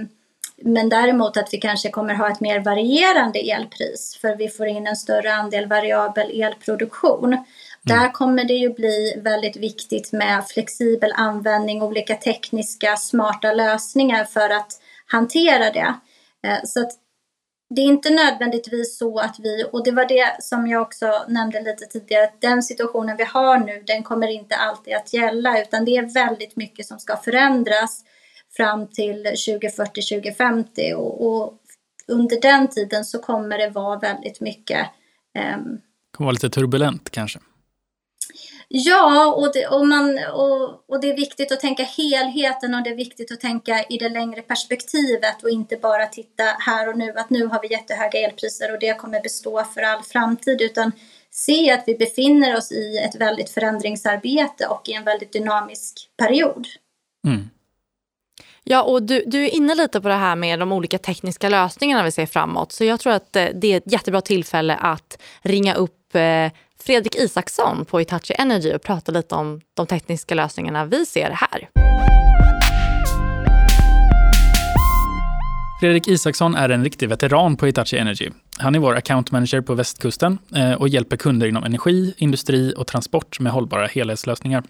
men 0.64 0.90
däremot 0.90 1.38
att 1.38 1.54
vi 1.54 1.58
kanske 1.58 1.90
kommer 1.90 2.14
ha 2.14 2.32
ett 2.32 2.40
mer 2.40 2.60
varierande 2.60 3.40
elpris 3.40 4.18
för 4.22 4.36
vi 4.36 4.50
får 4.50 4.68
in 4.68 4.88
en 4.88 4.96
större 4.96 5.34
andel 5.34 5.68
variabel 5.68 6.42
elproduktion. 6.42 7.38
Där 7.84 7.96
mm. 7.96 8.12
kommer 8.12 8.44
det 8.44 8.54
ju 8.54 8.74
bli 8.74 9.22
väldigt 9.24 9.58
viktigt 9.58 10.12
med 10.12 10.48
flexibel 10.48 11.12
användning, 11.16 11.82
olika 11.82 12.16
tekniska 12.16 12.98
smarta 12.98 13.54
lösningar 13.54 14.26
för 14.26 14.50
att 14.50 14.82
hantera 15.06 15.72
det. 15.72 15.94
Eh, 16.48 16.64
så 16.64 16.90
det 17.76 17.82
är 17.82 17.86
inte 17.86 18.10
nödvändigtvis 18.10 18.98
så 18.98 19.20
att 19.20 19.36
vi, 19.40 19.66
och 19.72 19.84
det 19.84 19.92
var 19.92 20.06
det 20.06 20.44
som 20.44 20.68
jag 20.68 20.82
också 20.82 21.26
nämnde 21.28 21.62
lite 21.62 21.86
tidigare, 21.86 22.24
att 22.24 22.42
den 22.42 22.64
situationen 22.64 23.18
vi 23.18 23.24
har 23.24 23.58
nu, 23.58 23.84
den 23.88 24.04
kommer 24.04 24.28
inte 24.28 24.56
alltid 24.56 24.96
att 24.96 25.14
gälla, 25.14 25.62
utan 25.62 25.86
det 25.86 25.98
är 25.98 26.14
väldigt 26.14 26.56
mycket 26.56 26.86
som 26.86 27.00
ska 27.00 27.18
förändras 27.18 28.04
fram 28.58 28.88
till 28.88 29.28
2040-2050 29.28 30.94
och, 30.94 31.28
och, 31.28 31.54
under 32.08 32.42
den 32.42 32.68
tiden 32.68 33.06
så 33.06 33.20
kommer 33.20 33.58
det 33.58 33.70
vara 33.70 34.00
väldigt 34.00 34.42
mycket 34.42 34.88
um, 35.56 35.82
det 36.12 36.18
kommer 36.18 36.26
vara 36.26 36.34
lite 36.34 36.50
turbulent 36.50 37.10
kanske? 37.10 37.40
Ja, 38.74 39.34
och 39.34 39.54
det, 39.54 39.68
och, 39.68 39.88
man, 39.88 40.20
och, 40.34 40.84
och 40.88 41.02
det 41.02 41.10
är 41.10 41.16
viktigt 41.16 41.52
att 41.52 41.60
tänka 41.60 41.84
helheten 41.84 42.76
och 42.76 42.84
det 42.84 42.90
är 42.90 42.96
viktigt 42.96 43.32
att 43.32 43.40
tänka 43.40 43.84
i 43.90 43.98
det 43.98 44.10
längre 44.10 44.42
perspektivet 44.42 45.44
och 45.44 45.50
inte 45.50 45.78
bara 45.78 46.06
titta 46.06 46.44
här 46.44 46.90
och 46.90 46.98
nu 46.98 47.14
att 47.16 47.30
nu 47.30 47.46
har 47.46 47.62
vi 47.62 47.72
jättehöga 47.72 48.20
elpriser 48.20 48.74
och 48.74 48.80
det 48.80 48.98
kommer 48.98 49.22
bestå 49.22 49.64
för 49.64 49.82
all 49.82 50.04
framtid 50.04 50.62
utan 50.62 50.92
se 51.32 51.72
att 51.72 51.84
vi 51.88 51.96
befinner 51.96 52.58
oss 52.58 52.72
i 52.72 52.98
ett 52.98 53.16
väldigt 53.16 53.50
förändringsarbete 53.50 54.68
och 54.68 54.90
i 54.90 54.94
en 54.94 55.04
väldigt 55.04 55.34
dynamisk 55.34 56.10
period. 56.18 56.68
Mm. 57.28 57.50
Ja, 58.64 58.84
och 58.84 59.04
du, 59.04 59.24
du 59.28 59.46
är 59.46 59.50
inne 59.50 59.76
lite 59.76 60.02
på 60.02 60.08
det 60.08 60.14
här 60.14 60.36
med 60.36 60.60
de 60.60 60.72
olika 60.72 60.98
tekniska 60.98 61.50
lösningarna 61.50 62.04
vi 62.04 62.12
ser 62.12 62.26
framåt. 62.26 62.72
Så 62.72 62.84
jag 62.84 63.00
tror 63.00 63.14
att 63.14 63.36
eh, 63.36 63.46
det 63.54 63.74
är 63.74 63.78
ett 63.78 63.92
jättebra 63.92 64.22
tillfälle 64.22 64.76
att 64.76 65.22
ringa 65.42 65.74
upp 65.74 66.16
eh, 66.16 66.52
Fredrik 66.84 67.16
Isaksson 67.16 67.86
på 67.86 68.00
Hitachi 68.00 68.34
Energy 68.38 68.74
och 68.74 68.82
prata 68.82 69.12
lite 69.12 69.36
om 69.36 69.62
de 69.74 69.88
tekniska 69.88 70.36
lösningarna 70.36 70.86
vi 70.86 71.06
ser 71.06 71.30
här. 71.30 71.70
Fredrik 75.80 76.08
Isaksson 76.08 76.56
är 76.56 76.70
en 76.70 76.84
riktig 76.84 77.10
veteran 77.10 77.58
på 77.58 77.66
Hitachi 77.66 77.98
Energy. 77.98 78.30
Han 78.58 78.76
är 78.76 78.80
vår 78.80 78.96
account 78.96 79.32
manager 79.32 79.62
på 79.62 79.74
västkusten 79.74 80.38
eh, 80.56 80.74
och 80.74 80.90
hjälper 80.90 81.18
kunder 81.18 81.48
inom 81.48 81.64
energi, 81.64 82.14
industri 82.18 82.74
och 82.78 82.88
transport 82.88 83.40
med 83.40 83.52
hållbara 83.52 83.88
helhetslösningar. 83.88 84.64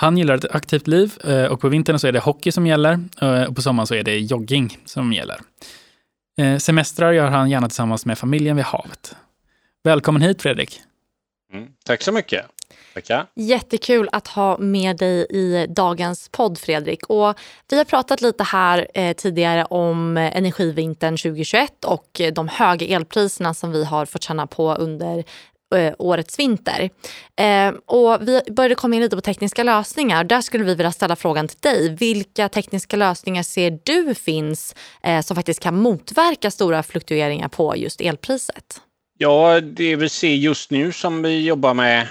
Han 0.00 0.18
gillar 0.18 0.34
ett 0.34 0.54
aktivt 0.54 0.86
liv 0.86 1.12
eh, 1.24 1.44
och 1.44 1.60
på 1.60 1.68
vintern 1.68 1.98
så 1.98 2.06
är 2.06 2.12
det 2.12 2.18
hockey 2.18 2.52
som 2.52 2.66
gäller 2.66 3.00
eh, 3.20 3.42
och 3.42 3.56
på 3.56 3.62
sommaren 3.62 3.86
så 3.86 3.94
är 3.94 4.02
det 4.02 4.18
jogging 4.18 4.78
som 4.84 5.12
gäller. 5.12 5.40
Semestrar 6.58 7.12
gör 7.12 7.28
han 7.28 7.50
gärna 7.50 7.68
tillsammans 7.68 8.06
med 8.06 8.18
familjen 8.18 8.56
vid 8.56 8.64
havet. 8.64 9.16
Välkommen 9.84 10.22
hit 10.22 10.42
Fredrik! 10.42 10.80
Mm, 11.52 11.68
tack 11.84 12.02
så 12.02 12.12
mycket. 12.12 12.46
Tackar. 12.94 13.26
Jättekul 13.34 14.08
att 14.12 14.28
ha 14.28 14.58
med 14.58 14.96
dig 14.96 15.26
i 15.30 15.66
dagens 15.68 16.28
podd 16.28 16.58
Fredrik. 16.58 17.06
Och 17.06 17.38
vi 17.70 17.76
har 17.76 17.84
pratat 17.84 18.20
lite 18.20 18.44
här 18.44 18.88
eh, 18.94 19.16
tidigare 19.16 19.64
om 19.64 20.16
energivintern 20.16 21.16
2021 21.16 21.84
och 21.84 22.20
de 22.32 22.48
höga 22.48 22.86
elpriserna 22.86 23.54
som 23.54 23.72
vi 23.72 23.84
har 23.84 24.06
fått 24.06 24.22
känna 24.22 24.46
på 24.46 24.74
under 24.74 25.24
eh, 25.76 25.94
årets 25.98 26.38
vinter. 26.38 26.90
Eh, 27.36 27.74
och 27.86 28.28
vi 28.28 28.40
började 28.50 28.74
komma 28.74 28.94
in 28.94 29.02
lite 29.02 29.16
på 29.16 29.22
tekniska 29.22 29.62
lösningar. 29.62 30.24
Där 30.24 30.40
skulle 30.40 30.64
vi 30.64 30.74
vilja 30.74 30.92
ställa 30.92 31.16
frågan 31.16 31.48
till 31.48 31.58
dig. 31.60 31.96
Vilka 31.96 32.48
tekniska 32.48 32.96
lösningar 32.96 33.42
ser 33.42 33.78
du 33.84 34.14
finns 34.14 34.74
eh, 35.02 35.20
som 35.20 35.36
faktiskt 35.36 35.60
kan 35.60 35.76
motverka 35.76 36.50
stora 36.50 36.82
fluktueringar 36.82 37.48
på 37.48 37.76
just 37.76 38.00
elpriset? 38.00 38.80
Ja, 39.18 39.60
det 39.60 39.96
vi 39.96 40.08
ser 40.08 40.34
just 40.34 40.70
nu 40.70 40.92
som 40.92 41.22
vi 41.22 41.46
jobbar 41.46 41.74
med 41.74 42.06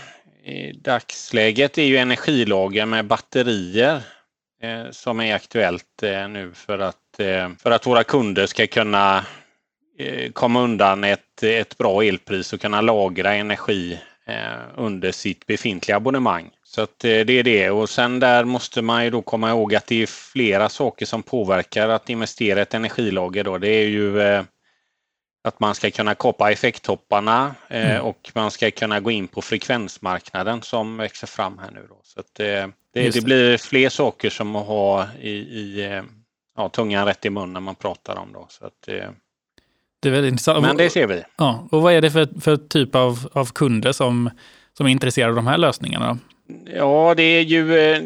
i 0.47 0.71
dagsläget 0.71 1.77
är 1.77 1.83
ju 1.83 1.97
energilager 1.97 2.85
med 2.85 3.05
batterier 3.05 4.01
eh, 4.61 4.91
som 4.91 5.19
är 5.19 5.35
aktuellt 5.35 6.03
eh, 6.03 6.29
nu 6.29 6.51
för 6.53 6.79
att, 6.79 7.19
eh, 7.19 7.49
för 7.59 7.71
att 7.71 7.87
våra 7.87 8.03
kunder 8.03 8.45
ska 8.45 8.67
kunna 8.67 9.25
komma 10.33 10.61
undan 10.61 11.03
ett, 11.03 11.43
ett 11.43 11.77
bra 11.77 12.03
elpris 12.03 12.53
och 12.53 12.61
kunna 12.61 12.81
lagra 12.81 13.33
energi 13.33 13.99
eh, 14.25 14.59
under 14.75 15.11
sitt 15.11 15.45
befintliga 15.45 15.97
abonnemang. 15.97 16.49
Så 16.63 16.81
att 16.81 17.03
eh, 17.03 17.19
det 17.19 17.33
är 17.33 17.43
det 17.43 17.69
och 17.69 17.89
sen 17.89 18.19
där 18.19 18.43
måste 18.43 18.81
man 18.81 19.03
ju 19.03 19.09
då 19.09 19.21
komma 19.21 19.49
ihåg 19.49 19.75
att 19.75 19.87
det 19.87 20.03
är 20.03 20.07
flera 20.07 20.69
saker 20.69 21.05
som 21.05 21.23
påverkar 21.23 21.89
att 21.89 22.09
investera 22.09 22.59
i 22.59 22.61
ett 22.61 22.73
energilager 22.73 23.43
då. 23.43 23.57
Det 23.57 23.69
är 23.69 23.87
ju 23.87 24.19
att 25.47 25.59
man 25.59 25.75
ska 25.75 25.91
kunna 25.91 26.15
kapa 26.15 26.51
effekttopparna 26.51 27.55
eh, 27.67 27.91
mm. 27.91 28.01
och 28.01 28.31
man 28.35 28.51
ska 28.51 28.71
kunna 28.71 28.99
gå 28.99 29.11
in 29.11 29.27
på 29.27 29.41
frekvensmarknaden 29.41 30.61
som 30.61 30.97
växer 30.97 31.27
fram 31.27 31.57
här 31.57 31.71
nu. 31.71 31.85
Då. 31.89 32.01
Så 32.03 32.19
eh, 32.19 32.67
det, 32.93 33.09
det, 33.09 33.23
blir 33.23 33.57
fler 33.57 33.89
saker 33.89 34.29
som 34.29 34.55
att 34.55 34.67
ha 34.67 35.07
i, 35.21 35.31
i 35.31 35.85
eh, 35.85 36.03
ja, 36.57 36.69
tungan 36.69 37.05
rätt 37.05 37.25
i 37.25 37.29
mun 37.29 37.53
när 37.53 37.59
man 37.59 37.75
pratar 37.75 38.15
om. 38.15 38.33
Då. 38.33 38.45
Så 38.49 38.65
att, 38.65 38.87
eh, 38.87 39.09
det 39.99 40.09
är 40.09 40.11
väldigt 40.13 40.31
intressant. 40.31 40.61
Men 40.61 40.77
det 40.77 40.89
ser 40.89 41.07
vi. 41.07 41.23
Ja, 41.37 41.67
och 41.71 41.81
vad 41.81 41.93
är 41.93 42.01
det 42.01 42.11
för, 42.11 42.41
för 42.41 42.57
typ 42.57 42.95
av, 42.95 43.29
av 43.33 43.45
kunder 43.45 43.91
som, 43.91 44.29
som 44.77 44.85
är 44.85 44.89
intresserade 44.89 45.29
av 45.29 45.35
de 45.35 45.47
här 45.47 45.57
lösningarna? 45.57 46.17
Ja, 46.75 47.13
det 47.17 47.23
är 47.23 47.41
ju 47.41 47.79
eh, 47.79 48.01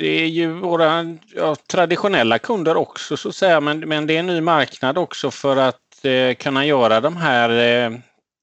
det 0.00 0.22
är 0.22 0.26
ju 0.26 0.52
våra 0.52 1.16
ja, 1.34 1.56
traditionella 1.66 2.38
kunder 2.38 2.76
också 2.76 3.16
så 3.16 3.28
att 3.28 3.34
säga, 3.34 3.60
men, 3.60 3.78
men 3.78 4.06
det 4.06 4.16
är 4.16 4.20
en 4.20 4.26
ny 4.26 4.40
marknad 4.40 4.98
också 4.98 5.30
för 5.30 5.56
att 5.56 6.04
eh, 6.04 6.34
kunna 6.34 6.66
göra 6.66 7.00
de 7.00 7.16
här 7.16 7.50
eh, 7.50 7.98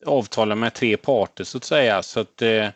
avtalen 0.06 0.60
med 0.60 0.74
tre 0.74 0.98
parter 0.98 1.44
så 1.44 1.58
att 1.58 1.64
säga. 1.64 2.04
Så 2.04 2.20
att, 2.20 2.42
eh, 2.42 2.68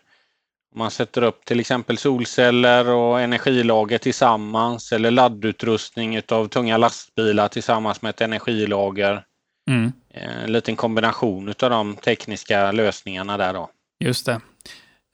man 0.76 0.92
sätter 0.92 1.22
upp 1.22 1.46
till 1.46 1.60
exempel 1.60 1.98
solceller 1.98 2.90
och 2.90 3.22
energilager 3.22 3.98
tillsammans 3.98 4.92
eller 4.92 5.12
laddutrustning 5.12 6.22
av 6.28 6.48
tunga 6.48 6.78
lastbilar 6.78 7.48
tillsammans 7.48 8.02
med 8.02 8.10
ett 8.10 8.22
energilager. 8.22 9.24
Mm. 9.70 9.92
Eh, 10.14 10.44
en 10.44 10.52
liten 10.52 10.76
kombination 10.76 11.54
av 11.62 11.70
de 11.70 11.96
tekniska 11.96 12.72
lösningarna 12.72 13.38
där 13.38 13.54
då. 13.54 13.70
Just 14.00 14.26
det. 14.26 14.42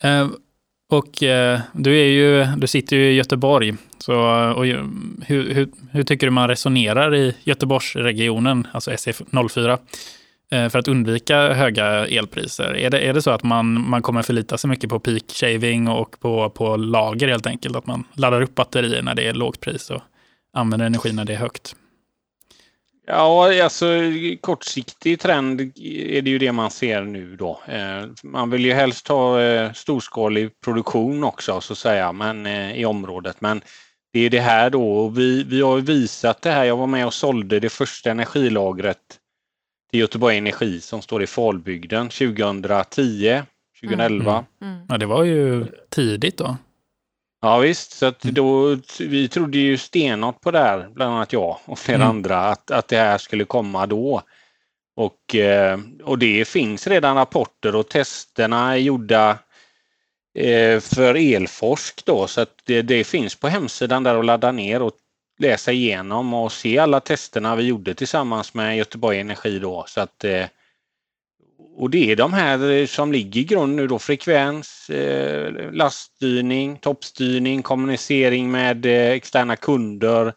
Eh, 0.04 0.28
och 0.90 1.24
eh, 1.24 1.60
du, 1.74 2.00
är 2.00 2.08
ju, 2.08 2.46
du 2.58 2.68
sitter 2.68 2.96
ju 2.96 3.12
i 3.12 3.16
Göteborg. 3.16 3.76
Så, 3.98 4.16
och 4.56 4.66
hur, 4.66 5.54
hur, 5.54 5.70
hur 5.92 6.04
tycker 6.04 6.28
du 6.28 6.32
man 6.32 6.48
resonerar 6.48 7.16
i 7.16 7.36
Göteborgsregionen, 7.44 8.68
alltså 8.72 8.92
SF04? 8.92 9.78
För 10.50 10.80
att 10.80 10.88
undvika 10.88 11.54
höga 11.54 12.08
elpriser? 12.08 12.76
Är 12.78 12.90
det, 12.90 13.00
är 13.00 13.14
det 13.14 13.22
så 13.22 13.32
att 13.32 13.44
man, 13.44 13.90
man 13.90 14.02
kommer 14.02 14.22
förlita 14.22 14.58
sig 14.58 14.70
mycket 14.70 14.90
på 14.90 15.00
peak 15.00 15.24
shaving 15.34 15.88
och 15.88 16.20
på, 16.20 16.50
på 16.50 16.76
lager 16.76 17.28
helt 17.28 17.48
enkelt? 17.48 17.76
Att 17.76 17.88
man 17.88 18.04
laddar 18.14 18.42
upp 18.42 18.56
batterier 18.56 19.02
när 19.02 19.16
det 19.16 19.28
är 19.28 19.34
lågt 19.34 19.60
pris 19.60 19.90
och 19.90 20.02
använder 20.54 20.86
energi 20.86 21.14
när 21.14 21.26
det 21.26 21.34
är 21.34 21.38
högt? 21.38 21.76
Ja, 23.10 23.64
alltså 23.64 23.86
kortsiktig 24.42 25.20
trend 25.20 25.62
är 25.82 26.22
det 26.22 26.30
ju 26.30 26.38
det 26.38 26.52
man 26.52 26.72
ser 26.72 27.02
nu 27.02 27.36
då. 27.36 27.62
Eh, 27.66 28.06
man 28.24 28.50
vill 28.50 28.66
ju 28.66 28.74
helst 28.74 29.08
ha 29.08 29.42
eh, 29.42 29.74
storskalig 29.74 30.62
produktion 30.62 31.24
också 31.24 31.62
så 31.62 31.74
att 31.74 31.80
säga, 31.80 32.12
men 32.12 32.46
eh, 32.46 32.80
i 32.80 32.86
området. 32.86 33.42
Men 33.42 33.62
det 34.14 34.20
är 34.20 34.30
det 34.30 34.40
här 34.40 34.70
då 34.70 34.92
och 34.92 35.18
vi, 35.18 35.44
vi 35.44 35.62
har 35.62 35.78
visat 35.78 36.42
det 36.42 36.52
här. 36.52 36.64
Jag 36.64 36.78
var 36.78 36.88
med 36.88 37.06
och 37.06 37.14
sålde 37.14 37.60
det 37.60 37.70
första 37.70 38.12
energilagret 38.12 38.98
till 39.92 40.00
Göteborg 40.00 40.38
Energi 40.38 40.82
som 40.82 41.02
står 41.02 41.24
i 41.24 41.28
Falbygden 41.28 42.10
2010, 42.10 43.42
2011. 43.82 44.32
Mm, 44.32 44.44
mm, 44.62 44.76
mm. 44.76 44.86
Ja, 44.90 44.98
det 44.98 45.06
var 45.06 45.24
ju 45.24 45.66
tidigt 45.90 46.38
då. 46.38 46.58
Ja 47.42 47.58
visst, 47.58 47.92
så 47.92 48.06
att 48.06 48.24
mm. 48.24 48.34
då, 48.34 48.78
vi 49.00 49.28
trodde 49.28 49.58
ju 49.58 49.78
stenhårt 49.78 50.42
på 50.42 50.52
det 50.52 50.60
här, 50.60 50.90
bland 50.94 51.16
annat 51.16 51.34
jag 51.34 51.58
och 51.66 51.80
flera 51.80 51.96
mm. 51.96 52.10
andra, 52.10 52.40
att, 52.40 52.72
att 52.72 52.88
det 52.88 52.98
här 52.98 53.18
skulle 53.18 53.46
komma 53.46 53.86
då. 53.86 54.22
Och, 54.96 55.36
eh, 55.36 55.80
och 56.04 56.20
det 56.20 56.48
finns 56.48 56.88
redan 56.88 57.16
rapporter 57.16 57.76
och 57.76 57.90
testerna 57.90 58.74
är 58.74 58.78
gjorda 58.78 59.40
eh, 60.40 60.80
för 60.80 61.16
Elforsk 61.16 62.06
då, 62.06 62.28
så 62.28 62.42
att 62.42 62.62
det, 62.64 62.82
det 62.82 63.04
finns 63.04 63.36
på 63.36 63.48
hemsidan 63.48 64.04
där 64.04 64.16
att 64.16 64.26
ladda 64.26 64.52
ner 64.52 64.82
och 64.82 64.94
läsa 65.40 65.72
igenom 65.72 66.34
och 66.34 66.52
se 66.52 66.78
alla 66.78 67.00
testerna 67.00 67.56
vi 67.56 67.64
gjorde 67.64 67.94
tillsammans 67.94 68.54
med 68.54 68.78
Göteborg 68.78 69.20
Energi 69.20 69.60
då. 69.60 69.86
Så 69.88 70.02
att, 70.02 70.24
eh, 70.24 70.46
och 71.78 71.90
det 71.90 72.12
är 72.12 72.16
de 72.16 72.34
här 72.34 72.72
eh, 72.72 72.86
som 72.86 73.12
ligger 73.12 73.42
i 73.42 73.44
grund 73.44 73.76
nu 73.76 73.88
då, 73.88 74.00
frekvens, 74.00 74.90
eh, 74.90 75.72
laststyrning, 75.72 76.78
toppstyrning, 76.78 77.64
kommunicering 77.64 78.52
med 78.52 78.86
eh, 78.86 79.12
externa 79.12 79.56
kunder 79.56 80.34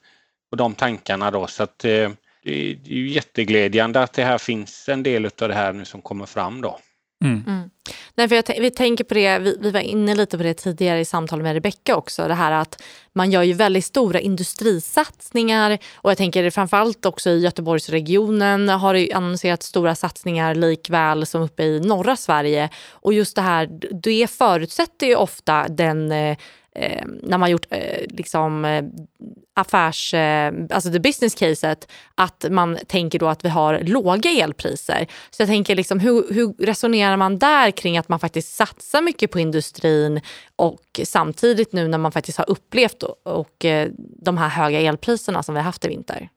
och 0.51 0.57
de 0.57 0.75
tankarna 0.75 1.31
då. 1.31 1.47
Så 1.47 1.63
att 1.63 1.85
eh, 1.85 2.11
det 2.45 2.51
är 2.51 2.77
ju 2.85 3.09
jätteglädjande 3.09 4.03
att 4.03 4.13
det 4.13 4.25
här 4.25 4.39
finns 4.39 4.89
en 4.89 5.03
del 5.03 5.25
av 5.25 5.49
det 5.49 5.55
här 5.55 5.73
nu 5.73 5.85
som 5.85 6.03
kommer 6.03 6.27
fram 6.27 6.61
då. 6.61 6.79
Mm. 7.25 7.45
Mm. 7.47 7.71
Nej, 8.15 8.29
för 8.29 8.37
jag 8.37 8.61
vi 8.61 8.71
tänker 8.71 9.05
på 9.05 9.15
det, 9.15 9.39
vi, 9.39 9.57
vi, 9.61 9.71
var 9.71 9.81
inne 9.81 10.15
lite 10.15 10.37
på 10.37 10.43
det 10.43 10.55
tidigare 10.55 11.01
i 11.01 11.05
samtal 11.05 11.43
med 11.43 11.55
Rebecka 11.55 11.97
också, 11.97 12.29
det 12.29 12.35
här 12.35 12.53
att 12.53 12.83
man 13.13 13.31
gör 13.31 13.43
ju 13.43 13.53
väldigt 13.53 13.85
stora 13.85 14.21
industrisatsningar 14.21 15.79
och 15.95 16.11
jag 16.11 16.19
tänker 16.19 16.51
framförallt 16.51 17.07
också 17.07 17.31
i 17.31 17.41
Göteborgsregionen 17.41 18.69
har 18.69 18.95
det 18.95 19.13
annonserat 19.13 19.63
stora 19.63 19.95
satsningar 19.95 20.55
likväl 20.55 21.27
som 21.27 21.43
uppe 21.43 21.63
i 21.63 21.81
norra 21.81 22.17
Sverige 22.17 22.69
och 22.91 23.13
just 23.13 23.37
det 23.37 23.43
här, 23.43 23.69
det 24.03 24.31
förutsätter 24.31 25.07
ju 25.07 25.17
ofta 25.17 25.69
den 25.69 26.13
eh, 26.13 26.37
eh, 26.75 27.07
när 27.23 27.39
man 27.39 27.51
gjort 27.51 27.67
eh, 27.71 28.07
liksom, 28.09 28.65
eh, 28.65 28.85
affärs, 29.55 30.15
eh, 30.15 30.53
alltså 30.71 30.91
det 30.91 31.01
business 31.01 31.35
caset, 31.35 31.89
att 32.15 32.45
man 32.51 32.79
tänker 32.87 33.19
då 33.19 33.29
att 33.29 33.45
vi 33.45 33.49
har 33.49 33.81
låga 33.81 34.31
elpriser. 34.31 35.07
Så 35.31 35.43
jag 35.43 35.49
tänker 35.49 35.75
liksom, 35.75 36.01
hur, 36.01 36.35
hur 36.35 36.53
resonerar 36.59 37.17
man 37.17 37.39
där 37.39 37.71
kring 37.71 37.99
att 37.99 38.09
man 38.09 38.21
faktiskt 38.21 38.55
satsar 38.55 39.03
mycket 39.03 39.31
på 39.31 39.41
industrin 39.41 40.21
och 40.57 41.01
samtidigt 41.05 41.73
nu 41.73 41.89
när 41.89 41.99
man 41.99 42.13
faktiskt 42.13 42.39
har 42.39 42.51
upplevt 42.51 43.03
och, 43.03 43.27
och 43.27 43.65
eh, 43.65 43.89
de 44.23 44.39
här 44.39 44.49
höga 44.49 44.81
elpriserna 44.81 45.43
som 45.43 45.55
vi 45.55 45.59
har 45.61 45.65
haft 45.65 45.85
i 45.85 45.89
vinter? 45.89 46.29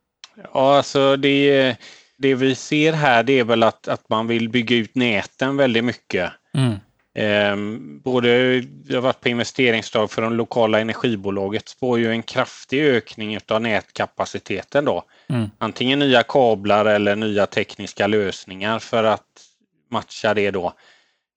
Ja, 0.53 0.77
alltså 0.77 1.15
det, 1.17 1.75
det 2.17 2.35
vi 2.35 2.55
ser 2.55 2.93
här 2.93 3.23
det 3.23 3.39
är 3.39 3.43
väl 3.43 3.63
att, 3.63 3.87
att 3.87 4.09
man 4.09 4.27
vill 4.27 4.49
bygga 4.49 4.75
ut 4.75 4.95
näten 4.95 5.57
väldigt 5.57 5.83
mycket. 5.83 6.31
Mm. 6.53 6.75
Eh, 7.15 7.55
både, 8.03 8.61
det 8.61 8.93
har 8.93 9.01
varit 9.01 9.21
på 9.21 9.29
investeringsdag 9.29 10.11
för 10.11 10.21
de 10.21 10.33
lokala 10.33 10.79
energibolaget 10.79 11.69
spår 11.69 11.99
ju 11.99 12.11
en 12.11 12.23
kraftig 12.23 12.83
ökning 12.83 13.37
av 13.47 13.61
nätkapaciteten 13.61 14.85
då. 14.85 15.03
Mm. 15.27 15.49
Antingen 15.57 15.99
nya 15.99 16.23
kablar 16.23 16.85
eller 16.85 17.15
nya 17.15 17.45
tekniska 17.45 18.07
lösningar 18.07 18.79
för 18.79 19.03
att 19.03 19.41
matcha 19.89 20.33
det 20.33 20.51
då. 20.51 20.73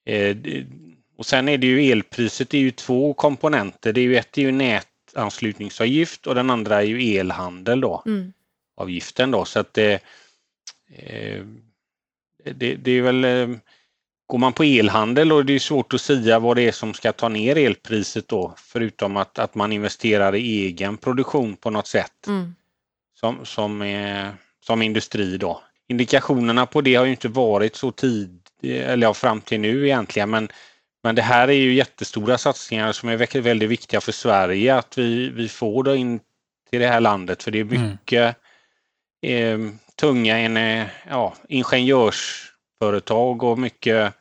Eh, 0.07 0.37
och 1.19 1.27
sen 1.27 1.49
är 1.49 1.59
det 1.59 1.67
ju 1.67 1.91
elpriset, 1.91 2.51
det 2.51 2.59
är 2.59 2.63
ju 2.63 2.71
två 2.71 3.15
komponenter. 3.15 3.93
Det 3.93 4.01
är 4.01 4.05
ju 4.05 4.17
ett 4.17 4.39
är 4.39 4.43
ju 4.43 4.53
nätanslutningsavgift 4.53 6.27
och 6.27 6.35
den 6.35 6.51
andra 6.51 6.83
är 6.83 6.87
ju 6.87 7.17
elhandel 7.17 7.81
då. 7.81 8.03
Mm. 8.07 8.33
Avgiften 8.77 9.31
då 9.31 9.45
så 9.45 9.61
att 9.61 9.75
det, 9.75 9.93
eh, 10.93 11.45
det, 12.45 12.75
det 12.75 12.91
är 12.91 13.03
väl 13.03 13.25
Går 14.29 14.39
man 14.39 14.53
på 14.53 14.63
elhandel 14.63 15.33
och 15.33 15.45
det 15.45 15.53
är 15.53 15.59
svårt 15.59 15.95
att 15.95 16.01
säga 16.01 16.39
vad 16.39 16.57
det 16.57 16.63
är 16.63 16.73
som 16.73 16.95
ska 16.95 17.13
ta 17.13 17.29
ner 17.29 17.57
elpriset 17.57 18.29
då, 18.29 18.55
förutom 18.57 19.17
att, 19.17 19.39
att 19.39 19.55
man 19.55 19.73
investerar 19.73 20.35
i 20.35 20.67
egen 20.67 20.97
produktion 20.97 21.57
på 21.57 21.71
något 21.71 21.87
sätt. 21.87 22.27
Mm. 22.27 22.55
Som, 23.21 23.45
som, 23.45 23.83
är, 23.83 24.35
som 24.65 24.83
industri 24.83 25.37
då. 25.37 25.63
Indikationerna 25.89 26.67
på 26.67 26.81
det 26.81 26.95
har 26.95 27.05
ju 27.05 27.11
inte 27.11 27.29
varit 27.29 27.77
så 27.77 27.91
tid, 27.91 28.41
eller 28.63 29.07
ja, 29.07 29.15
fram 29.15 29.41
till 29.41 29.61
nu 29.61 29.87
egentligen, 29.87 30.31
men, 30.31 30.49
men 31.03 31.15
det 31.15 31.23
här 31.23 31.49
är 31.49 31.53
ju 31.53 31.75
jättestora 31.75 32.39
satsningar 32.39 32.93
som 32.93 33.09
är 33.09 33.41
väldigt 33.41 33.69
viktiga 33.69 34.01
för 34.01 34.13
Sverige 34.13 34.75
att 34.75 34.99
vi, 34.99 35.29
vi 35.29 35.49
får 35.49 35.83
det 35.83 35.97
in 35.97 36.21
till 36.71 36.81
det 36.81 36.89
här 36.89 37.01
landet, 37.01 37.43
för 37.43 37.51
det 37.51 37.59
är 37.59 37.63
mm. 37.63 37.91
mycket 37.91 38.37
mm. 39.23 39.67
eh, 39.67 39.73
tunga 39.97 40.39
en, 40.39 40.87
ja, 41.09 41.35
ingenjörs 41.49 42.53
företag 42.79 43.43
och 43.43 43.59
mycket, 43.59 44.15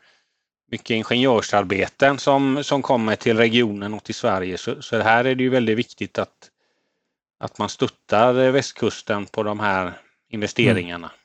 mycket 0.72 0.89
ingenjörsarbeten 0.89 2.18
som, 2.18 2.63
som 2.63 2.82
kommer 2.82 3.15
till 3.15 3.38
regionen 3.38 3.94
och 3.94 4.04
till 4.04 4.15
Sverige. 4.15 4.58
Så, 4.58 4.82
så 4.82 5.00
här 5.00 5.26
är 5.26 5.36
det 5.36 5.44
ju 5.44 5.50
väldigt 5.50 5.78
viktigt 5.78 6.20
att, 6.20 6.50
att 7.39 7.60
man 7.60 7.70
stöttar 7.70 8.52
västkusten 8.52 9.26
på 9.26 9.44
de 9.44 9.60
här 9.60 9.94
investeringarna. 10.30 11.08
Mm. 11.08 11.20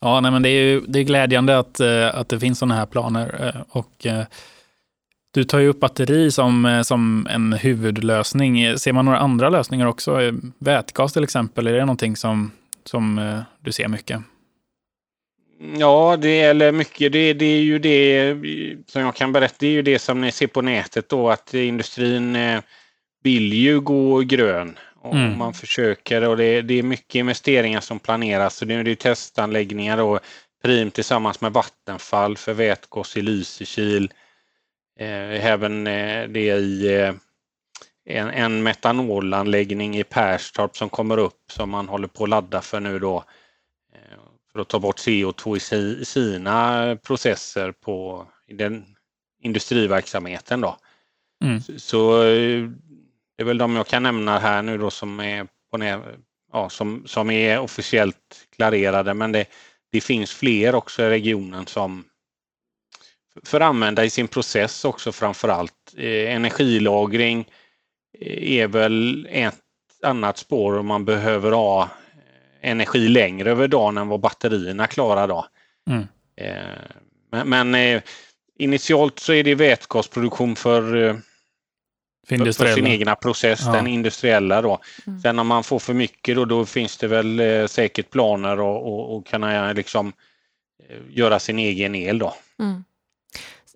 Ja, 0.00 0.20
nej, 0.20 0.30
men 0.30 0.42
det 0.42 0.48
är 0.48 0.62
ju 0.62 0.80
det 0.80 0.98
är 0.98 1.02
glädjande 1.02 1.58
att, 1.58 1.80
eh, 1.80 2.14
att 2.14 2.28
det 2.28 2.40
finns 2.40 2.58
sådana 2.58 2.74
här 2.74 2.86
planer. 2.86 3.54
Eh, 3.54 3.62
och 3.68 4.06
eh, 4.06 4.24
du 5.30 5.44
tar 5.44 5.58
ju 5.58 5.68
upp 5.68 5.80
batteri 5.80 6.30
som, 6.30 6.82
som 6.84 7.26
en 7.30 7.52
huvudlösning. 7.52 8.78
Ser 8.78 8.92
man 8.92 9.04
några 9.04 9.18
andra 9.18 9.48
lösningar 9.48 9.86
också? 9.86 10.18
Vätgas 10.58 11.12
till 11.12 11.24
exempel, 11.24 11.66
är 11.66 11.72
det 11.72 11.80
någonting 11.80 12.16
som, 12.16 12.50
som 12.84 13.42
du 13.60 13.72
ser 13.72 13.88
mycket? 13.88 14.22
Ja, 15.58 16.16
det 16.16 16.40
eller 16.40 16.72
mycket. 16.72 17.12
Det, 17.12 17.32
det, 17.32 17.44
är 17.44 17.60
ju 17.60 17.78
det 17.78 18.36
som 18.86 19.02
jag 19.02 19.14
kan 19.14 19.32
berätta. 19.32 19.54
Det 19.58 19.66
är 19.66 19.70
ju 19.70 19.82
det 19.82 19.98
som 19.98 20.20
ni 20.20 20.32
ser 20.32 20.46
på 20.46 20.62
nätet 20.62 21.08
då 21.08 21.30
att 21.30 21.54
industrin 21.54 22.36
eh, 22.36 22.60
vill 23.22 23.52
ju 23.52 23.80
gå 23.80 24.20
grön. 24.20 24.78
Och 25.00 25.14
mm. 25.14 25.38
Man 25.38 25.54
försöker 25.54 26.28
och 26.28 26.36
det, 26.36 26.62
det, 26.62 26.74
är 26.74 26.82
mycket 26.82 27.14
investeringar 27.14 27.80
som 27.80 27.98
planeras. 27.98 28.56
Så 28.56 28.64
det, 28.64 28.82
det 28.82 28.90
är 28.90 28.94
testanläggningar 28.94 29.98
och 29.98 30.20
Prim 30.62 30.90
tillsammans 30.90 31.40
med 31.40 31.52
Vattenfall 31.52 32.36
för 32.36 32.52
vätgas 32.52 33.16
i 33.16 33.22
Lysekil. 33.22 34.12
Eh, 35.00 35.46
även 35.46 35.86
eh, 35.86 36.28
det 36.28 36.40
i 36.40 36.94
eh, 36.94 37.14
en, 38.08 38.28
en 38.28 38.62
metanolanläggning 38.62 39.96
i 39.96 40.04
Perstorp 40.04 40.76
som 40.76 40.88
kommer 40.88 41.18
upp 41.18 41.52
som 41.52 41.70
man 41.70 41.88
håller 41.88 42.08
på 42.08 42.24
att 42.24 42.30
ladda 42.30 42.60
för 42.60 42.80
nu 42.80 42.98
då 42.98 43.24
för 44.56 44.62
att 44.62 44.68
ta 44.68 44.78
bort 44.78 44.98
CO2 44.98 45.56
i 46.00 46.04
sina 46.04 46.96
processer 46.96 47.72
på 47.72 48.26
den 48.48 48.84
industriverksamheten. 49.42 50.60
Då. 50.60 50.76
Mm. 51.44 51.60
Så 51.60 52.22
det 53.36 53.42
är 53.42 53.44
väl 53.44 53.58
de 53.58 53.76
jag 53.76 53.86
kan 53.86 54.02
nämna 54.02 54.38
här 54.38 54.62
nu 54.62 54.78
då 54.78 54.90
som 54.90 55.20
är, 55.20 55.46
på, 55.70 56.02
ja, 56.52 56.68
som, 56.68 57.02
som 57.06 57.30
är 57.30 57.58
officiellt 57.58 58.46
klarerade 58.56 59.14
men 59.14 59.32
det, 59.32 59.46
det 59.92 60.00
finns 60.00 60.32
fler 60.32 60.74
också 60.74 61.02
i 61.02 61.10
regionen 61.10 61.66
som 61.66 62.04
för 63.44 63.60
använda 63.60 64.04
i 64.04 64.10
sin 64.10 64.28
process 64.28 64.84
också 64.84 65.12
framför 65.12 65.48
allt. 65.48 65.94
Eh, 65.96 66.34
energilagring 66.34 67.50
eh, 68.20 68.52
är 68.52 68.66
väl 68.66 69.28
ett 69.30 69.60
annat 70.02 70.38
spår 70.38 70.78
om 70.78 70.86
man 70.86 71.04
behöver 71.04 71.52
ha 71.52 71.90
energi 72.60 73.08
längre 73.08 73.50
över 73.50 73.68
dagen 73.68 73.98
än 73.98 74.08
vad 74.08 74.20
batterierna 74.20 74.86
klarar. 74.86 75.28
Då. 75.28 75.46
Mm. 75.90 76.06
Eh, 76.36 76.56
men, 77.30 77.48
men 77.48 77.74
eh, 77.74 78.02
initialt 78.58 79.18
så 79.18 79.32
är 79.32 79.44
det 79.44 79.54
vätgasproduktion 79.54 80.56
för, 80.56 80.96
eh, 80.96 81.16
för, 82.28 82.52
för 82.52 82.74
sin 82.74 82.86
egna 82.86 83.14
process, 83.14 83.60
ja. 83.66 83.72
den 83.72 83.86
industriella 83.86 84.62
då. 84.62 84.80
Mm. 85.06 85.20
Sen 85.20 85.38
om 85.38 85.46
man 85.46 85.64
får 85.64 85.78
för 85.78 85.94
mycket 85.94 86.36
då, 86.36 86.44
då 86.44 86.66
finns 86.66 86.96
det 86.96 87.06
väl 87.06 87.40
eh, 87.40 87.66
säkert 87.66 88.10
planer 88.10 88.60
och, 88.60 88.86
och, 88.86 89.16
och 89.16 89.26
kunna 89.26 89.72
liksom 89.72 90.12
eh, 90.88 90.96
göra 91.10 91.38
sin 91.38 91.58
egen 91.58 91.94
el 91.94 92.18
då. 92.18 92.34
Mm. 92.58 92.84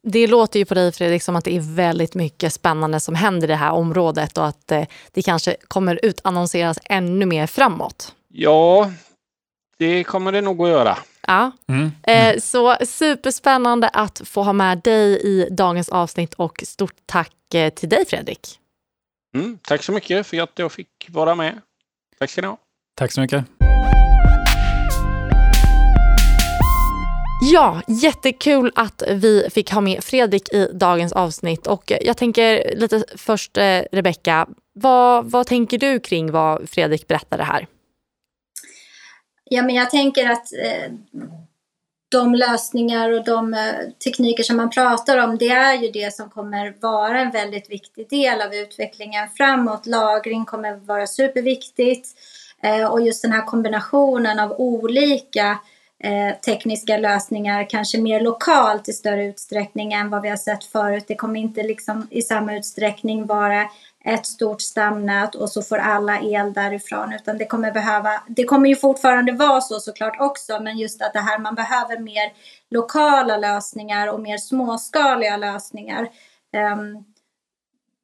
Det 0.03 0.27
låter 0.27 0.59
ju 0.59 0.64
på 0.64 0.75
dig 0.75 0.93
Fredrik 0.93 1.23
som 1.23 1.37
att 1.37 1.45
det 1.45 1.57
är 1.57 1.75
väldigt 1.75 2.14
mycket 2.14 2.53
spännande 2.53 3.01
som 3.01 3.14
händer 3.14 3.49
i 3.49 3.51
det 3.51 3.57
här 3.57 3.73
området 3.73 4.38
och 4.38 4.47
att 4.47 4.73
eh, 4.73 4.85
det 5.12 5.23
kanske 5.23 5.57
kommer 5.69 6.01
utannonseras 6.03 6.79
ännu 6.85 7.27
mer 7.27 7.47
framåt. 7.47 8.14
Ja, 8.33 8.93
det 9.79 10.05
kommer 10.05 10.33
det 10.33 10.40
nog 10.40 10.62
att 10.62 10.69
göra. 10.69 10.99
Ja. 11.27 11.51
Mm. 11.69 11.93
Mm. 12.03 12.35
Eh, 12.35 12.40
så 12.40 12.77
superspännande 12.87 13.88
att 13.88 14.21
få 14.25 14.43
ha 14.43 14.53
med 14.53 14.79
dig 14.79 15.21
i 15.23 15.49
dagens 15.51 15.88
avsnitt 15.88 16.35
och 16.35 16.62
stort 16.66 16.95
tack 17.07 17.55
eh, 17.55 17.73
till 17.73 17.88
dig 17.88 18.07
Fredrik. 18.07 18.59
Mm, 19.35 19.59
tack 19.62 19.83
så 19.83 19.93
mycket 19.93 20.27
för 20.27 20.43
att 20.43 20.59
jag 20.59 20.73
fick 20.73 20.88
vara 21.09 21.35
med. 21.35 21.61
Tack 22.19 22.31
ska 22.31 22.40
ni 22.40 22.47
ha. 22.47 22.57
Tack 22.97 23.12
så 23.12 23.21
mycket. 23.21 23.45
Ja, 27.43 27.83
jättekul 27.88 28.73
att 28.75 29.03
vi 29.11 29.49
fick 29.51 29.71
ha 29.71 29.81
med 29.81 30.05
Fredrik 30.05 30.53
i 30.53 30.71
dagens 30.73 31.12
avsnitt. 31.12 31.66
Och 31.66 31.93
jag 32.01 32.16
tänker 32.16 32.77
lite 32.77 33.05
först, 33.16 33.57
eh, 33.57 33.83
Rebecka, 33.93 34.47
vad, 34.73 35.31
vad 35.31 35.47
tänker 35.47 35.79
du 35.79 36.01
kring 36.01 36.33
vad 36.33 36.69
Fredrik 36.69 37.09
berättade 37.09 37.45
här? 37.45 37.66
Ja, 39.53 39.63
men 39.63 39.75
jag 39.75 39.91
tänker 39.91 40.31
att 40.31 40.53
eh, 40.53 40.93
de 42.11 42.35
lösningar 42.35 43.13
och 43.13 43.25
de 43.25 43.55
eh, 43.55 43.91
tekniker 44.05 44.43
som 44.43 44.57
man 44.57 44.71
pratar 44.71 45.19
om, 45.19 45.39
det 45.39 45.49
är 45.49 45.75
ju 45.75 45.91
det 45.91 46.15
som 46.15 46.31
kommer 46.31 46.75
vara 46.81 47.21
en 47.21 47.31
väldigt 47.31 47.71
viktig 47.71 48.09
del 48.11 48.43
av 48.43 48.55
utvecklingen 48.55 49.29
framåt. 49.29 49.87
Lagring 49.87 50.45
kommer 50.45 50.77
vara 50.77 51.07
superviktigt 51.07 52.09
eh, 52.63 52.85
och 52.85 53.01
just 53.01 53.23
den 53.23 53.33
här 53.33 53.47
kombinationen 53.47 54.39
av 54.39 54.53
olika 54.53 55.59
eh, 56.05 56.39
tekniska 56.45 56.97
lösningar, 56.97 57.71
kanske 57.71 58.01
mer 58.01 58.21
lokalt 58.21 58.89
i 58.89 58.93
större 58.93 59.25
utsträckning 59.25 59.93
än 59.93 60.11
vad 60.11 60.23
vi 60.23 60.29
har 60.29 60.37
sett 60.37 60.65
förut. 60.65 61.05
Det 61.09 61.15
kommer 61.15 61.41
inte 61.41 61.63
liksom 61.63 62.07
i 62.11 62.23
samma 62.23 62.57
utsträckning 62.57 63.27
vara 63.27 63.69
ett 64.05 64.27
stort 64.27 64.61
stamnät 64.61 65.35
och 65.35 65.51
så 65.51 65.63
får 65.63 65.79
alla 65.79 66.21
el 66.21 66.53
därifrån 66.53 67.13
utan 67.13 67.39
det 67.39 67.47
kommer 67.47 67.73
behöva, 67.73 68.23
det 68.29 68.45
kommer 68.45 68.69
ju 68.69 68.77
fortfarande 68.77 69.33
vara 69.33 69.61
så 69.61 69.81
såklart 69.81 70.21
också 70.21 70.61
men 70.61 70.79
just 70.79 71.03
att 71.03 71.13
det 71.13 71.21
här 71.21 71.39
man 71.39 71.55
behöver 71.55 71.99
mer 71.99 72.33
lokala 72.71 73.37
lösningar 73.37 74.13
och 74.13 74.21
mer 74.21 74.39
småskaliga 74.39 75.37
lösningar. 75.37 76.09
Um, 76.73 77.05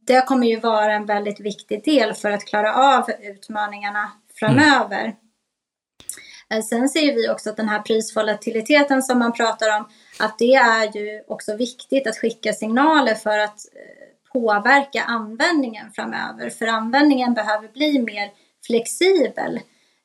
det 0.06 0.26
kommer 0.26 0.46
ju 0.46 0.60
vara 0.60 0.92
en 0.92 1.06
väldigt 1.06 1.40
viktig 1.40 1.84
del 1.84 2.14
för 2.14 2.30
att 2.30 2.44
klara 2.44 2.74
av 2.74 3.10
utmaningarna 3.20 4.12
framöver. 4.38 5.02
Mm. 5.02 6.62
Sen 6.62 6.88
ser 6.88 7.14
vi 7.14 7.28
också 7.28 7.50
att 7.50 7.56
den 7.56 7.68
här 7.68 7.82
prisvolatiliteten 7.82 9.02
som 9.02 9.18
man 9.18 9.32
pratar 9.32 9.76
om, 9.76 9.88
att 10.18 10.38
det 10.38 10.54
är 10.54 10.96
ju 10.96 11.22
också 11.28 11.56
viktigt 11.56 12.06
att 12.06 12.16
skicka 12.16 12.52
signaler 12.52 13.14
för 13.14 13.38
att 13.38 13.58
eh, 13.74 14.05
påverka 14.32 15.02
användningen 15.02 15.92
framöver. 15.92 16.50
För 16.50 16.66
användningen 16.66 17.34
behöver 17.34 17.68
bli 17.68 17.98
mer 17.98 18.30
flexibel 18.66 19.60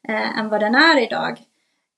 eh, 0.08 0.40
än 0.40 0.50
vad 0.50 0.60
den 0.60 0.76
är 0.76 1.04
idag. 1.04 1.42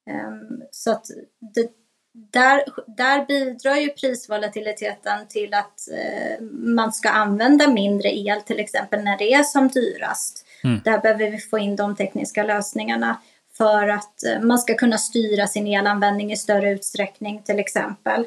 Um, 0.09 0.63
så 0.71 0.91
att 0.91 1.05
det, 1.39 1.71
där, 2.13 2.63
där 2.97 3.25
bidrar 3.25 3.75
ju 3.75 3.89
prisvolatiliteten 3.89 5.27
till 5.27 5.53
att 5.53 5.87
eh, 5.91 6.43
man 6.51 6.93
ska 6.93 7.09
använda 7.09 7.67
mindre 7.67 8.09
el 8.09 8.41
till 8.41 8.59
exempel 8.59 9.03
när 9.03 9.17
det 9.17 9.33
är 9.33 9.43
som 9.43 9.67
dyrast. 9.67 10.45
Mm. 10.63 10.81
Där 10.83 10.99
behöver 10.99 11.31
vi 11.31 11.37
få 11.37 11.57
in 11.57 11.75
de 11.75 11.95
tekniska 11.95 12.43
lösningarna 12.43 13.21
för 13.57 13.87
att 13.87 14.23
eh, 14.23 14.41
man 14.41 14.59
ska 14.59 14.73
kunna 14.73 14.97
styra 14.97 15.47
sin 15.47 15.67
elanvändning 15.67 16.31
i 16.31 16.37
större 16.37 16.71
utsträckning 16.71 17.41
till 17.43 17.59
exempel. 17.59 18.25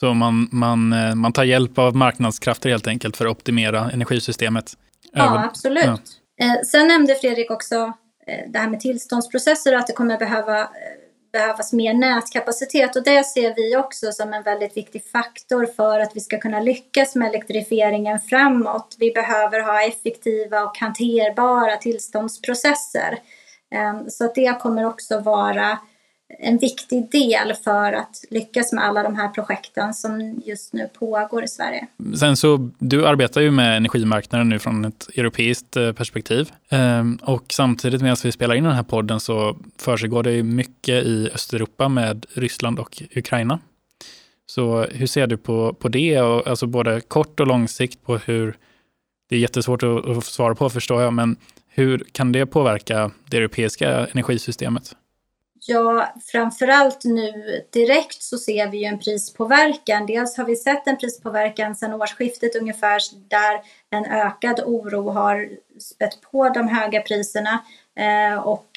Så 0.00 0.14
man, 0.14 0.48
man, 0.52 0.92
eh, 0.92 1.14
man 1.14 1.32
tar 1.32 1.44
hjälp 1.44 1.78
av 1.78 1.96
marknadskrafter 1.96 2.70
helt 2.70 2.86
enkelt 2.86 3.16
för 3.16 3.24
att 3.26 3.30
optimera 3.30 3.90
energisystemet? 3.90 4.72
Ja, 5.12 5.44
absolut. 5.44 5.84
Ja. 6.36 6.44
Eh, 6.44 6.62
sen 6.66 6.88
nämnde 6.88 7.14
Fredrik 7.14 7.50
också 7.50 7.74
eh, 8.26 8.50
det 8.52 8.58
här 8.58 8.68
med 8.68 8.80
tillståndsprocesser 8.80 9.72
och 9.72 9.78
att 9.78 9.86
det 9.86 9.92
kommer 9.92 10.18
behöva 10.18 10.68
behövas 11.32 11.72
mer 11.72 11.94
nätkapacitet 11.94 12.96
och 12.96 13.04
det 13.04 13.24
ser 13.24 13.54
vi 13.54 13.76
också 13.76 14.12
som 14.12 14.34
en 14.34 14.42
väldigt 14.42 14.76
viktig 14.76 15.04
faktor 15.12 15.66
för 15.76 16.00
att 16.00 16.10
vi 16.14 16.20
ska 16.20 16.38
kunna 16.38 16.60
lyckas 16.60 17.14
med 17.14 17.28
elektrifieringen 17.28 18.20
framåt. 18.20 18.96
Vi 18.98 19.10
behöver 19.10 19.60
ha 19.60 19.82
effektiva 19.82 20.62
och 20.62 20.78
hanterbara 20.78 21.76
tillståndsprocesser. 21.76 23.18
Så 24.08 24.24
att 24.24 24.34
det 24.34 24.60
kommer 24.60 24.84
också 24.84 25.20
vara 25.20 25.78
en 26.38 26.58
viktig 26.58 27.10
del 27.10 27.54
för 27.54 27.92
att 27.92 28.24
lyckas 28.30 28.72
med 28.72 28.84
alla 28.84 29.02
de 29.02 29.16
här 29.16 29.28
projekten 29.28 29.94
som 29.94 30.42
just 30.44 30.72
nu 30.72 30.88
pågår 30.98 31.44
i 31.44 31.48
Sverige. 31.48 31.86
Sen 32.18 32.36
så, 32.36 32.70
du 32.78 33.06
arbetar 33.06 33.40
ju 33.40 33.50
med 33.50 33.76
energimarknaden 33.76 34.48
nu 34.48 34.58
från 34.58 34.84
ett 34.84 35.08
europeiskt 35.16 35.76
eh, 35.76 35.92
perspektiv. 35.92 36.52
Ehm, 36.68 37.18
och 37.22 37.44
samtidigt 37.50 38.02
medan 38.02 38.16
vi 38.22 38.32
spelar 38.32 38.54
in 38.54 38.64
den 38.64 38.72
här 38.72 38.82
podden 38.82 39.20
så 39.20 39.56
försiggår 39.78 40.22
det 40.22 40.42
mycket 40.42 41.04
i 41.04 41.30
Östeuropa 41.34 41.88
med 41.88 42.26
Ryssland 42.34 42.78
och 42.78 43.02
Ukraina. 43.16 43.58
Så 44.46 44.82
hur 44.82 45.06
ser 45.06 45.26
du 45.26 45.36
på, 45.36 45.74
på 45.74 45.88
det, 45.88 46.20
och, 46.20 46.46
alltså 46.46 46.66
både 46.66 47.00
kort 47.00 47.40
och 47.40 47.46
lång 47.46 47.68
sikt 47.68 48.02
på 48.02 48.18
hur, 48.18 48.56
det 49.28 49.36
är 49.36 49.40
jättesvårt 49.40 49.82
att, 49.82 50.08
att 50.08 50.24
svara 50.24 50.54
på 50.54 50.70
förstår 50.70 51.02
jag, 51.02 51.12
men 51.12 51.36
hur 51.68 52.04
kan 52.12 52.32
det 52.32 52.46
påverka 52.46 53.10
det 53.30 53.36
europeiska 53.36 54.06
energisystemet? 54.06 54.94
Ja, 55.70 56.08
framförallt 56.32 57.04
nu 57.04 57.64
direkt 57.70 58.22
så 58.22 58.38
ser 58.38 58.70
vi 58.70 58.78
ju 58.78 58.84
en 58.84 58.98
prispåverkan. 58.98 60.06
Dels 60.06 60.36
har 60.36 60.44
vi 60.44 60.56
sett 60.56 60.86
en 60.86 60.96
prispåverkan 60.96 61.76
sedan 61.76 61.92
årsskiftet 61.92 62.56
ungefär 62.56 63.00
där 63.28 63.60
en 63.90 64.04
ökad 64.04 64.60
oro 64.60 65.10
har 65.10 65.48
spett 65.80 66.20
på 66.20 66.48
de 66.48 66.68
höga 66.68 67.00
priserna. 67.00 67.64
Eh, 67.96 68.38
och 68.38 68.70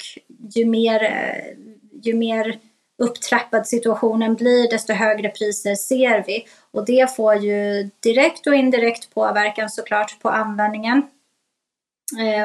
ju 0.54 0.64
mer, 0.64 1.02
eh, 1.02 1.56
ju 2.02 2.14
mer 2.14 2.58
upptrappad 2.98 3.66
situationen 3.66 4.34
blir 4.34 4.70
desto 4.70 4.92
högre 4.92 5.28
priser 5.28 5.74
ser 5.74 6.24
vi. 6.26 6.46
Och 6.70 6.84
det 6.86 7.16
får 7.16 7.34
ju 7.34 7.90
direkt 8.00 8.46
och 8.46 8.54
indirekt 8.54 9.14
påverkan 9.14 9.70
såklart 9.70 10.20
på 10.22 10.28
användningen 10.28 11.02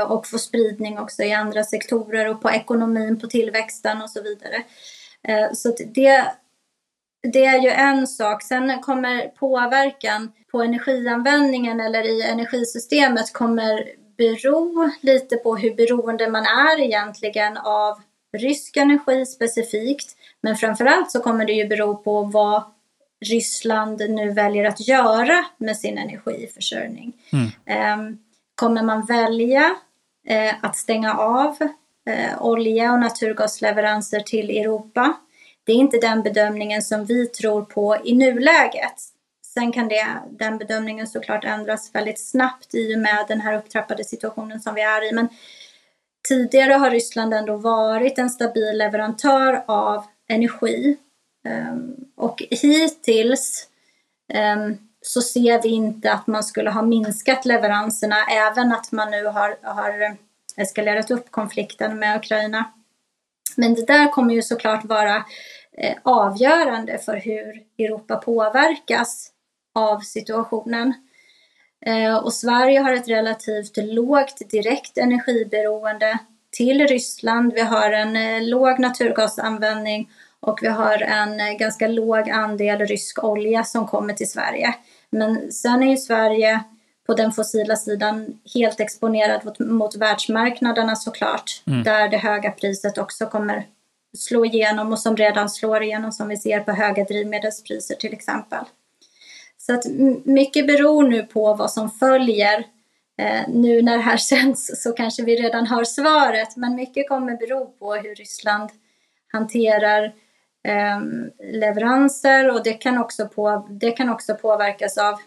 och 0.08 0.28
få 0.28 0.38
spridning 0.38 1.00
också 1.00 1.24
i 1.24 1.34
andra 1.34 1.64
sektorer 1.64 2.30
och 2.30 2.42
på 2.42 2.52
ekonomin, 2.52 3.20
på 3.20 3.28
tillväxten 3.28 4.02
och 4.02 4.10
så 4.10 4.22
vidare. 4.22 4.64
Eh, 5.28 5.54
så 5.54 5.76
det, 5.94 6.26
det 7.34 7.46
är 7.46 7.62
ju 7.62 7.70
en 7.70 8.08
sak. 8.08 8.44
Sen 8.44 8.82
kommer 8.82 9.28
påverkan 9.28 10.32
på 10.52 10.62
energianvändningen 10.62 11.80
eller 11.80 12.04
i 12.04 12.22
energisystemet 12.22 13.34
kommer 13.34 13.90
bero 14.18 14.92
lite 15.02 15.36
på 15.36 15.56
hur 15.56 15.76
beroende 15.76 16.30
man 16.30 16.44
är 16.44 16.82
egentligen 16.82 17.58
av 17.58 18.02
rysk 18.38 18.78
energi 18.78 19.26
specifikt. 19.26 20.16
Men 20.42 20.56
framförallt 20.56 21.12
så 21.12 21.20
kommer 21.20 21.46
det 21.46 21.54
ju 21.54 21.68
bero 21.68 21.98
på 21.98 22.24
vad 22.24 22.64
Ryssland 23.26 24.02
nu 24.10 24.32
väljer 24.32 24.66
att 24.66 24.88
göra 24.88 25.46
med 25.58 25.78
sin 25.78 25.98
energiförsörjning. 25.98 27.14
Mm. 27.34 28.00
Um, 28.00 28.20
kommer 28.58 28.84
man 28.84 29.06
välja 29.06 29.76
eh, 30.28 30.56
att 30.62 30.78
stänga 30.78 31.14
av 31.14 31.58
eh, 32.10 32.42
olja 32.42 32.94
och 32.94 33.00
naturgasleveranser 33.00 34.20
till 34.20 34.50
Europa. 34.50 35.14
Det 35.64 35.72
är 35.72 35.76
inte 35.76 35.98
den 35.98 36.24
bedömningen 36.24 36.82
som 36.82 37.06
vi 37.06 37.28
tror 37.28 37.62
på 37.62 37.98
i 38.04 38.16
nuläget. 38.16 39.02
Sen 39.54 39.72
kan 39.72 39.88
det, 39.88 40.08
den 40.30 40.58
bedömningen 40.58 41.08
såklart 41.08 41.44
ändras 41.46 41.96
väldigt 41.96 42.20
snabbt 42.20 42.76
i 42.76 42.96
och 42.96 43.00
med 43.00 43.26
den 43.28 43.42
här 43.42 43.54
upptrappade 43.54 44.04
situationen 44.04 44.60
som 44.60 44.76
vi 44.76 44.82
är 44.82 45.10
i. 45.10 45.16
Men 45.16 45.28
tidigare 46.28 46.74
har 46.74 46.92
Ryssland 46.92 47.34
ändå 47.34 47.58
varit 47.58 48.18
en 48.18 48.30
stabil 48.30 48.78
leverantör 48.78 49.64
av 49.68 50.06
energi. 50.30 50.98
Um, 51.48 51.96
och 52.16 52.44
hittills 52.50 53.68
um, 54.34 54.87
så 55.08 55.22
ser 55.22 55.62
vi 55.62 55.70
inte 55.70 56.12
att 56.12 56.28
man 56.28 56.44
skulle 56.44 56.70
ha 56.70 56.82
minskat 56.82 57.46
leveranserna 57.46 58.16
även 58.26 58.72
att 58.72 58.92
man 58.92 59.12
nu 59.12 59.26
har, 59.26 59.58
har 59.64 60.18
eskalerat 60.58 61.12
upp 61.12 61.32
konflikten 61.32 62.00
med 62.00 62.18
Ukraina. 62.18 62.72
Men 63.56 63.74
det 63.74 63.88
där 63.88 64.12
kommer 64.12 64.34
ju 64.34 64.42
såklart 64.42 64.86
vara 64.86 65.16
eh, 65.78 65.96
avgörande 66.04 66.98
för 66.98 67.16
hur 67.16 67.64
Europa 67.78 68.16
påverkas 68.16 69.32
av 69.76 70.00
situationen. 70.00 70.94
Eh, 71.86 72.18
och 72.18 72.34
Sverige 72.34 72.80
har 72.80 72.94
ett 72.94 73.10
relativt 73.10 73.78
lågt 73.78 74.50
direkt 74.50 74.98
energiberoende 74.98 76.18
till 76.52 76.88
Ryssland. 76.88 77.54
Vi 77.54 77.62
har 77.62 77.92
en 77.92 78.16
eh, 78.16 78.42
låg 78.42 78.80
naturgasanvändning 78.80 80.10
och 80.42 80.60
vi 80.62 80.68
har 80.68 81.02
en 81.02 81.58
ganska 81.58 81.88
låg 81.88 82.30
andel 82.30 82.80
rysk 82.80 83.24
olja 83.24 83.64
som 83.64 83.88
kommer 83.88 84.14
till 84.14 84.30
Sverige. 84.30 84.76
Men 85.10 85.52
sen 85.52 85.84
är 85.84 85.90
ju 85.90 85.98
Sverige 85.98 86.64
på 87.08 87.14
den 87.14 87.32
fossila 87.32 87.76
sidan 87.76 88.40
helt 88.54 88.80
exponerad 88.80 89.46
mot, 89.46 89.60
mot 89.60 89.96
världsmarknaderna 89.96 90.96
såklart. 90.96 91.64
Mm. 91.68 91.84
Där 91.84 92.10
det 92.10 92.18
höga 92.18 92.52
priset 92.52 92.98
också 92.98 93.26
kommer 93.26 93.66
slå 94.18 94.46
igenom 94.46 94.92
och 94.92 95.00
som 95.00 95.18
redan 95.18 95.50
slår 95.50 95.84
igenom 95.84 96.12
som 96.12 96.28
vi 96.28 96.38
ser 96.38 96.60
på 96.60 96.72
höga 96.72 97.04
drivmedelspriser 97.04 97.96
till 97.96 98.14
exempel. 98.14 98.66
Så 99.58 99.74
att 99.74 99.86
mycket 100.24 100.68
beror 100.68 101.08
nu 101.08 101.24
på 101.24 101.54
vad 101.54 101.72
som 101.72 101.92
följer. 101.92 102.64
Eh, 103.20 103.42
nu 103.48 103.82
när 103.82 103.98
det 103.98 104.04
här 104.04 104.18
känns 104.30 104.82
så 104.84 104.92
kanske 104.92 105.24
vi 105.24 105.36
redan 105.36 105.68
har 105.68 105.84
svaret 105.84 106.56
men 106.56 106.76
mycket 106.76 107.10
kommer 107.10 107.38
bero 107.38 107.66
på 107.66 107.96
hur 107.96 108.16
Ryssland 108.16 108.70
hanterar 109.32 110.14
eh, 110.68 111.02
leveranser 111.54 112.52
och 112.52 112.64
det 112.64 112.74
kan, 112.74 112.98
också 112.98 113.28
på, 113.28 113.68
det 113.70 113.92
kan 113.92 114.10
också 114.10 114.36
påverkas 114.36 114.98
av 114.98 115.20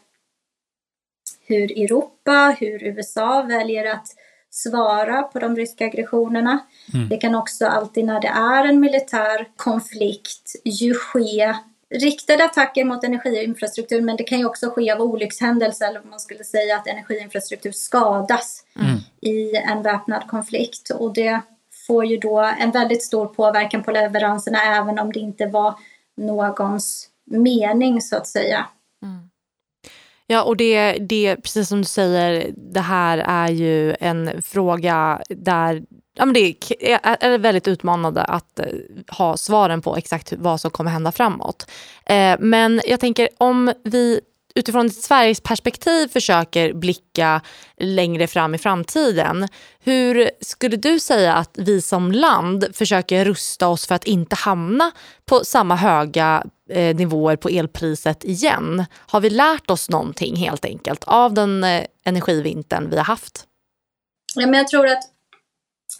hur 1.46 1.72
Europa, 1.72 2.56
hur 2.60 2.82
USA 2.84 3.42
väljer 3.42 3.94
att 3.94 4.06
svara 4.50 5.22
på 5.22 5.38
de 5.38 5.56
ryska 5.56 5.84
aggressionerna. 5.84 6.58
Mm. 6.94 7.08
Det 7.08 7.16
kan 7.16 7.34
också 7.34 7.66
alltid 7.66 8.04
när 8.04 8.20
det 8.20 8.28
är 8.28 8.64
en 8.64 8.80
militär 8.80 9.48
konflikt 9.56 10.56
ju 10.64 10.94
ske 10.94 11.54
riktade 11.94 12.44
attacker 12.44 12.84
mot 12.84 13.04
energiinfrastruktur 13.04 14.00
men 14.00 14.16
det 14.16 14.24
kan 14.24 14.38
ju 14.38 14.44
också 14.44 14.70
ske 14.70 14.92
av 14.92 15.00
olyckshändelse 15.00 15.86
eller 15.86 16.02
man 16.02 16.20
skulle 16.20 16.44
säga 16.44 16.76
att 16.76 16.86
energiinfrastruktur 16.86 17.72
skadas 17.72 18.64
mm. 18.80 18.98
i 19.20 19.56
en 19.56 19.82
väpnad 19.82 20.22
konflikt 20.26 20.90
och 20.90 21.14
det 21.14 21.40
får 21.90 22.04
ju 22.04 22.16
då 22.16 22.38
en 22.58 22.70
väldigt 22.70 23.02
stor 23.02 23.26
påverkan 23.26 23.82
på 23.82 23.90
leveranserna 23.90 24.58
även 24.62 24.98
om 24.98 25.12
det 25.12 25.18
inte 25.18 25.46
var 25.46 25.74
någons 26.16 27.08
mening 27.30 28.02
så 28.02 28.16
att 28.16 28.26
säga. 28.26 28.66
Mm. 29.02 29.30
Ja, 30.26 30.42
och 30.42 30.56
det, 30.56 30.92
det, 30.92 31.36
precis 31.36 31.68
som 31.68 31.78
du 31.78 31.84
säger, 31.84 32.50
det 32.56 32.80
här 32.80 33.18
är 33.18 33.48
ju 33.48 33.96
en 34.00 34.42
fråga 34.42 35.22
där 35.28 35.82
ja, 36.14 36.24
men 36.24 36.34
det 36.34 36.54
är, 36.80 37.16
är 37.20 37.38
väldigt 37.38 37.68
utmanande 37.68 38.22
att 38.22 38.58
eh, 38.58 38.66
ha 39.08 39.36
svaren 39.36 39.82
på 39.82 39.96
exakt 39.96 40.32
vad 40.38 40.60
som 40.60 40.70
kommer 40.70 40.90
hända 40.90 41.12
framåt. 41.12 41.70
Eh, 42.06 42.36
men 42.38 42.80
jag 42.86 43.00
tänker 43.00 43.28
om 43.38 43.72
vi 43.84 44.20
utifrån 44.60 44.90
Sveriges 44.90 45.40
perspektiv 45.40 46.08
försöker 46.08 46.72
blicka 46.72 47.40
längre 47.76 48.26
fram 48.26 48.54
i 48.54 48.58
framtiden. 48.58 49.48
Hur 49.78 50.30
skulle 50.40 50.76
du 50.76 51.00
säga 51.00 51.34
att 51.34 51.58
vi 51.58 51.80
som 51.80 52.12
land 52.12 52.66
försöker 52.72 53.24
rusta 53.24 53.68
oss 53.68 53.86
för 53.86 53.94
att 53.94 54.04
inte 54.04 54.36
hamna 54.36 54.90
på 55.24 55.44
samma 55.44 55.76
höga 55.76 56.44
eh, 56.70 56.96
nivåer 56.96 57.36
på 57.36 57.48
elpriset 57.48 58.24
igen? 58.24 58.84
Har 58.96 59.20
vi 59.20 59.30
lärt 59.30 59.70
oss 59.70 59.90
någonting 59.90 60.36
helt 60.36 60.64
enkelt 60.64 61.04
av 61.04 61.34
den 61.34 61.64
eh, 61.64 61.84
energivintern 62.04 62.90
vi 62.90 62.96
har 62.96 63.04
haft? 63.04 63.44
Ja, 64.34 64.46
men 64.46 64.54
jag 64.54 64.68
tror 64.68 64.86
att 64.86 65.02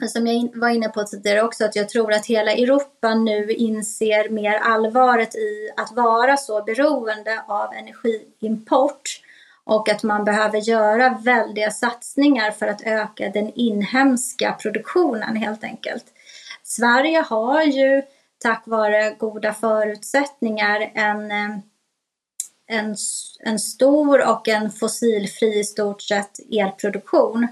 som 0.09 0.27
jag 0.27 0.51
var 0.55 0.69
inne 0.69 0.89
på 0.89 1.05
tidigare 1.05 1.43
också, 1.43 1.65
att 1.65 1.77
jag 1.77 1.89
tror 1.89 2.13
att 2.13 2.27
hela 2.27 2.53
Europa 2.53 3.15
nu 3.15 3.51
inser 3.53 4.29
mer 4.29 4.55
allvaret 4.55 5.35
i 5.35 5.71
att 5.77 5.93
vara 5.93 6.37
så 6.37 6.63
beroende 6.63 7.45
av 7.49 7.75
energiimport 7.75 9.21
och 9.65 9.89
att 9.89 10.03
man 10.03 10.25
behöver 10.25 10.59
göra 10.59 11.19
väldiga 11.25 11.71
satsningar 11.71 12.51
för 12.51 12.67
att 12.67 12.83
öka 12.83 13.29
den 13.29 13.53
inhemska 13.55 14.53
produktionen 14.53 15.37
helt 15.37 15.65
enkelt. 15.65 16.05
Sverige 16.63 17.21
har 17.21 17.63
ju 17.63 18.03
tack 18.39 18.63
vare 18.67 19.15
goda 19.19 19.53
förutsättningar 19.53 20.91
en, 20.95 21.31
eh, 21.31 21.59
en, 22.67 22.97
en 23.41 23.59
stor 23.59 24.29
och 24.29 24.49
en 24.49 24.71
fossilfri 24.71 25.59
i 25.59 25.65
stort 25.65 26.03
sett 26.03 26.41
elproduktion 26.51 27.49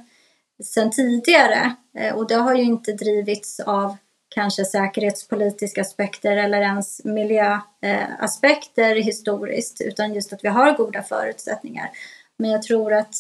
sedan 0.65 0.91
tidigare. 0.91 1.75
Eh, 1.99 2.15
och 2.15 2.29
det 2.29 2.35
har 2.35 2.55
ju 2.55 2.63
inte 2.63 2.93
drivits 2.93 3.61
av 3.61 3.97
kanske 4.29 4.65
säkerhetspolitiska 4.65 5.81
aspekter 5.81 6.37
eller 6.37 6.61
ens 6.61 7.05
miljöaspekter 7.05 8.95
historiskt, 8.95 9.81
utan 9.81 10.15
just 10.15 10.33
att 10.33 10.45
vi 10.45 10.49
har 10.49 10.77
goda 10.77 11.03
förutsättningar. 11.03 11.91
Men 12.37 12.51
jag 12.51 12.63
tror 12.63 12.93
att 12.93 13.15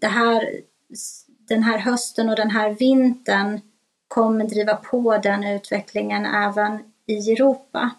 det 0.00 0.06
här, 0.06 0.60
den 1.48 1.62
här 1.62 1.78
hösten 1.78 2.28
och 2.28 2.36
den 2.36 2.50
här 2.50 2.70
vintern 2.70 3.60
kommer 4.08 4.44
driva 4.44 4.76
på 4.76 5.18
den 5.18 5.44
utvecklingen 5.44 6.26
även 6.26 6.78
i 7.06 7.32
Europa. 7.32 7.90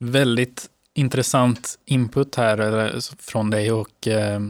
Väldigt 0.00 0.70
intressant 0.94 1.78
input 1.84 2.34
här 2.34 2.86
eh, 2.86 3.00
från 3.18 3.50
dig 3.50 3.72
och 3.72 4.08
eh, 4.08 4.40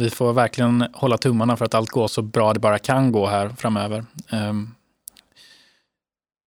vi 0.00 0.10
får 0.10 0.32
verkligen 0.32 0.84
hålla 0.92 1.18
tummarna 1.18 1.56
för 1.56 1.64
att 1.64 1.74
allt 1.74 1.90
går 1.90 2.08
så 2.08 2.22
bra 2.22 2.52
det 2.52 2.60
bara 2.60 2.78
kan 2.78 3.12
gå 3.12 3.26
här 3.26 3.48
framöver. 3.48 4.04
Um, 4.32 4.74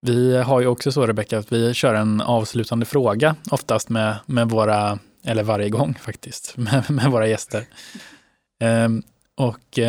vi 0.01 0.37
har 0.37 0.61
ju 0.61 0.67
också 0.67 0.91
så 0.91 1.07
Rebecka 1.07 1.37
att 1.37 1.51
vi 1.51 1.73
kör 1.73 1.95
en 1.95 2.21
avslutande 2.21 2.85
fråga 2.85 3.35
oftast 3.51 3.89
med, 3.89 4.15
med 4.25 4.49
våra, 4.49 4.99
eller 5.23 5.43
varje 5.43 5.69
gång 5.69 5.93
faktiskt, 6.01 6.57
med, 6.57 6.91
med 6.91 7.11
våra 7.11 7.27
gäster. 7.27 7.65
Um, 8.63 9.03
och 9.35 9.77
uh, 9.77 9.85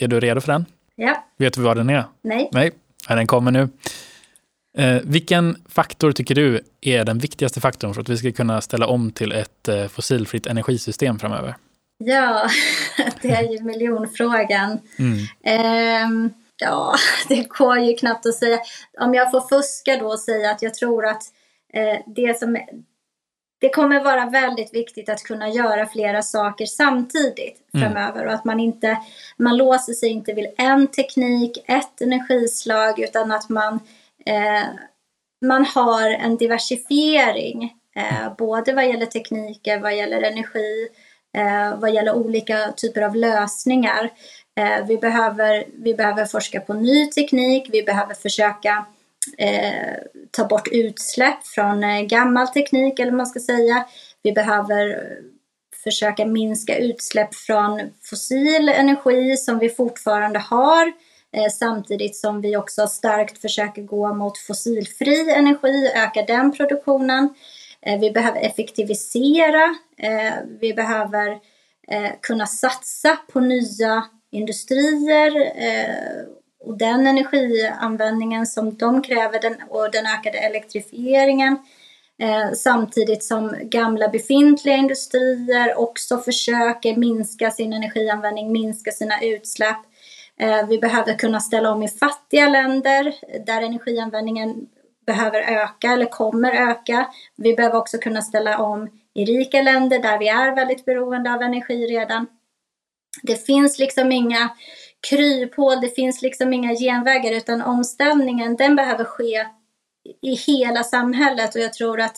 är 0.00 0.08
du 0.08 0.20
redo 0.20 0.40
för 0.40 0.52
den? 0.52 0.64
Ja. 0.94 1.24
Vet 1.38 1.54
du 1.54 1.60
vad 1.60 1.76
den 1.76 1.90
är? 1.90 2.04
Nej. 2.22 2.48
Nej, 2.52 2.72
den 3.08 3.26
kommer 3.26 3.50
nu. 3.50 3.68
Vilken 5.02 5.56
faktor 5.68 6.12
tycker 6.12 6.34
du 6.34 6.60
är 6.80 7.04
den 7.04 7.18
viktigaste 7.18 7.60
faktorn 7.60 7.94
för 7.94 8.00
att 8.00 8.08
vi 8.08 8.16
ska 8.16 8.32
kunna 8.32 8.60
ställa 8.60 8.86
om 8.86 9.10
till 9.10 9.32
ett 9.32 9.68
uh, 9.68 9.86
fossilfritt 9.86 10.46
energisystem 10.46 11.18
framöver? 11.18 11.56
Ja, 11.98 12.48
det 13.22 13.30
är 13.30 13.52
ju 13.52 13.62
miljonfrågan. 13.62 14.80
Mm. 14.98 15.18
Eh, 15.44 16.30
ja, 16.56 16.94
det 17.28 17.48
går 17.48 17.78
ju 17.78 17.96
knappt 17.96 18.26
att 18.26 18.34
säga. 18.34 18.58
Om 19.00 19.14
jag 19.14 19.30
får 19.30 19.40
fuska 19.40 19.96
då 19.96 20.06
och 20.06 20.20
säga 20.20 20.50
att 20.50 20.62
jag 20.62 20.74
tror 20.74 21.06
att 21.06 21.22
eh, 21.72 21.98
det 22.06 22.38
som 22.38 22.58
det 23.60 23.68
kommer 23.68 24.04
vara 24.04 24.30
väldigt 24.30 24.74
viktigt 24.74 25.08
att 25.08 25.22
kunna 25.22 25.48
göra 25.48 25.86
flera 25.86 26.22
saker 26.22 26.66
samtidigt 26.66 27.60
mm. 27.74 27.92
framöver 27.92 28.26
och 28.26 28.32
att 28.32 28.44
man 28.44 28.60
inte 28.60 28.98
man 29.36 29.56
låser 29.56 29.92
sig 29.92 30.08
inte 30.08 30.32
vid 30.32 30.46
en 30.58 30.86
teknik, 30.86 31.64
ett 31.66 32.00
energislag 32.00 32.98
utan 33.00 33.32
att 33.32 33.48
man 33.48 33.80
eh, 34.26 34.66
man 35.44 35.64
har 35.64 36.10
en 36.10 36.36
diversifiering 36.36 37.74
eh, 37.96 38.36
både 38.38 38.72
vad 38.72 38.86
gäller 38.86 39.06
tekniker, 39.06 39.80
vad 39.80 39.96
gäller 39.96 40.22
energi 40.22 40.88
eh, 41.36 41.78
vad 41.78 41.94
gäller 41.94 42.14
olika 42.14 42.72
typer 42.76 43.02
av 43.02 43.16
lösningar. 43.16 44.10
Eh, 44.60 44.86
vi, 44.86 44.96
behöver, 44.96 45.64
vi 45.78 45.94
behöver 45.94 46.24
forska 46.24 46.60
på 46.60 46.74
ny 46.74 47.06
teknik, 47.06 47.68
vi 47.72 47.82
behöver 47.82 48.14
försöka 48.14 48.86
eh, 49.38 49.96
ta 50.30 50.44
bort 50.44 50.68
utsläpp 50.72 51.46
från 51.46 51.84
eh, 51.84 52.00
gammal 52.00 52.48
teknik 52.48 52.98
eller 52.98 53.10
vad 53.10 53.16
man 53.16 53.26
ska 53.26 53.40
säga. 53.40 53.84
Vi 54.22 54.32
behöver 54.32 55.08
försöka 55.84 56.26
minska 56.26 56.78
utsläpp 56.78 57.34
från 57.34 57.80
fossil 58.02 58.68
energi 58.68 59.36
som 59.36 59.58
vi 59.58 59.68
fortfarande 59.68 60.38
har 60.38 60.86
eh, 61.36 61.50
samtidigt 61.52 62.16
som 62.16 62.40
vi 62.40 62.56
också 62.56 62.86
starkt 62.86 63.40
försöker 63.40 63.82
gå 63.82 64.14
mot 64.14 64.38
fossilfri 64.38 65.30
energi, 65.30 65.92
öka 65.94 66.22
den 66.22 66.52
produktionen. 66.52 67.34
Eh, 67.86 68.00
vi 68.00 68.10
behöver 68.10 68.40
effektivisera, 68.40 69.74
eh, 69.98 70.34
vi 70.60 70.74
behöver 70.74 71.30
eh, 71.88 72.10
kunna 72.22 72.46
satsa 72.46 73.16
på 73.32 73.40
nya 73.40 74.04
industrier 74.30 75.32
och 76.64 76.78
den 76.78 77.06
energianvändningen 77.06 78.46
som 78.46 78.76
de 78.76 79.02
kräver 79.02 79.40
den, 79.40 79.56
och 79.68 79.90
den 79.90 80.06
ökade 80.06 80.38
elektrifieringen. 80.38 81.58
samtidigt 82.54 83.24
som 83.24 83.56
gamla 83.62 84.08
befintliga 84.08 84.76
industrier 84.76 85.78
också 85.78 86.18
försöker 86.18 86.96
minska 86.96 87.50
sin 87.50 87.72
energianvändning, 87.72 88.52
minska 88.52 88.90
sina 88.90 89.20
utsläpp. 89.22 89.76
vi 90.68 90.78
behöver 90.78 91.14
kunna 91.14 91.40
ställa 91.40 91.72
om 91.72 91.82
i 91.82 91.88
fattiga 91.88 92.48
länder 92.48 93.14
där 93.46 93.62
energianvändningen 93.62 94.66
behöver 95.06 95.40
öka 95.40 95.92
eller 95.92 96.06
kommer 96.06 96.70
öka. 96.70 97.06
Vi 97.36 97.54
behöver 97.54 97.76
också 97.78 97.98
kunna 97.98 98.22
ställa 98.22 98.58
om 98.58 98.88
i 99.14 99.24
rika 99.24 99.62
länder 99.62 99.98
där 99.98 100.18
vi 100.18 100.28
är 100.28 100.54
väldigt 100.54 100.84
beroende 100.84 101.34
av 101.34 101.42
energi 101.42 101.86
redan. 101.86 102.26
Det 103.22 103.46
finns 103.46 103.78
liksom 103.78 104.12
inga 104.12 104.50
kryphål, 105.10 105.80
det 105.80 105.94
finns 105.94 106.22
liksom 106.22 106.52
inga 106.52 106.74
genvägar 106.74 107.32
utan 107.32 107.62
omställningen 107.62 108.56
den 108.56 108.76
behöver 108.76 109.04
ske 109.04 109.46
i 110.22 110.34
hela 110.34 110.84
samhället 110.84 111.54
och 111.54 111.60
jag 111.60 111.72
tror 111.72 112.00
att 112.00 112.16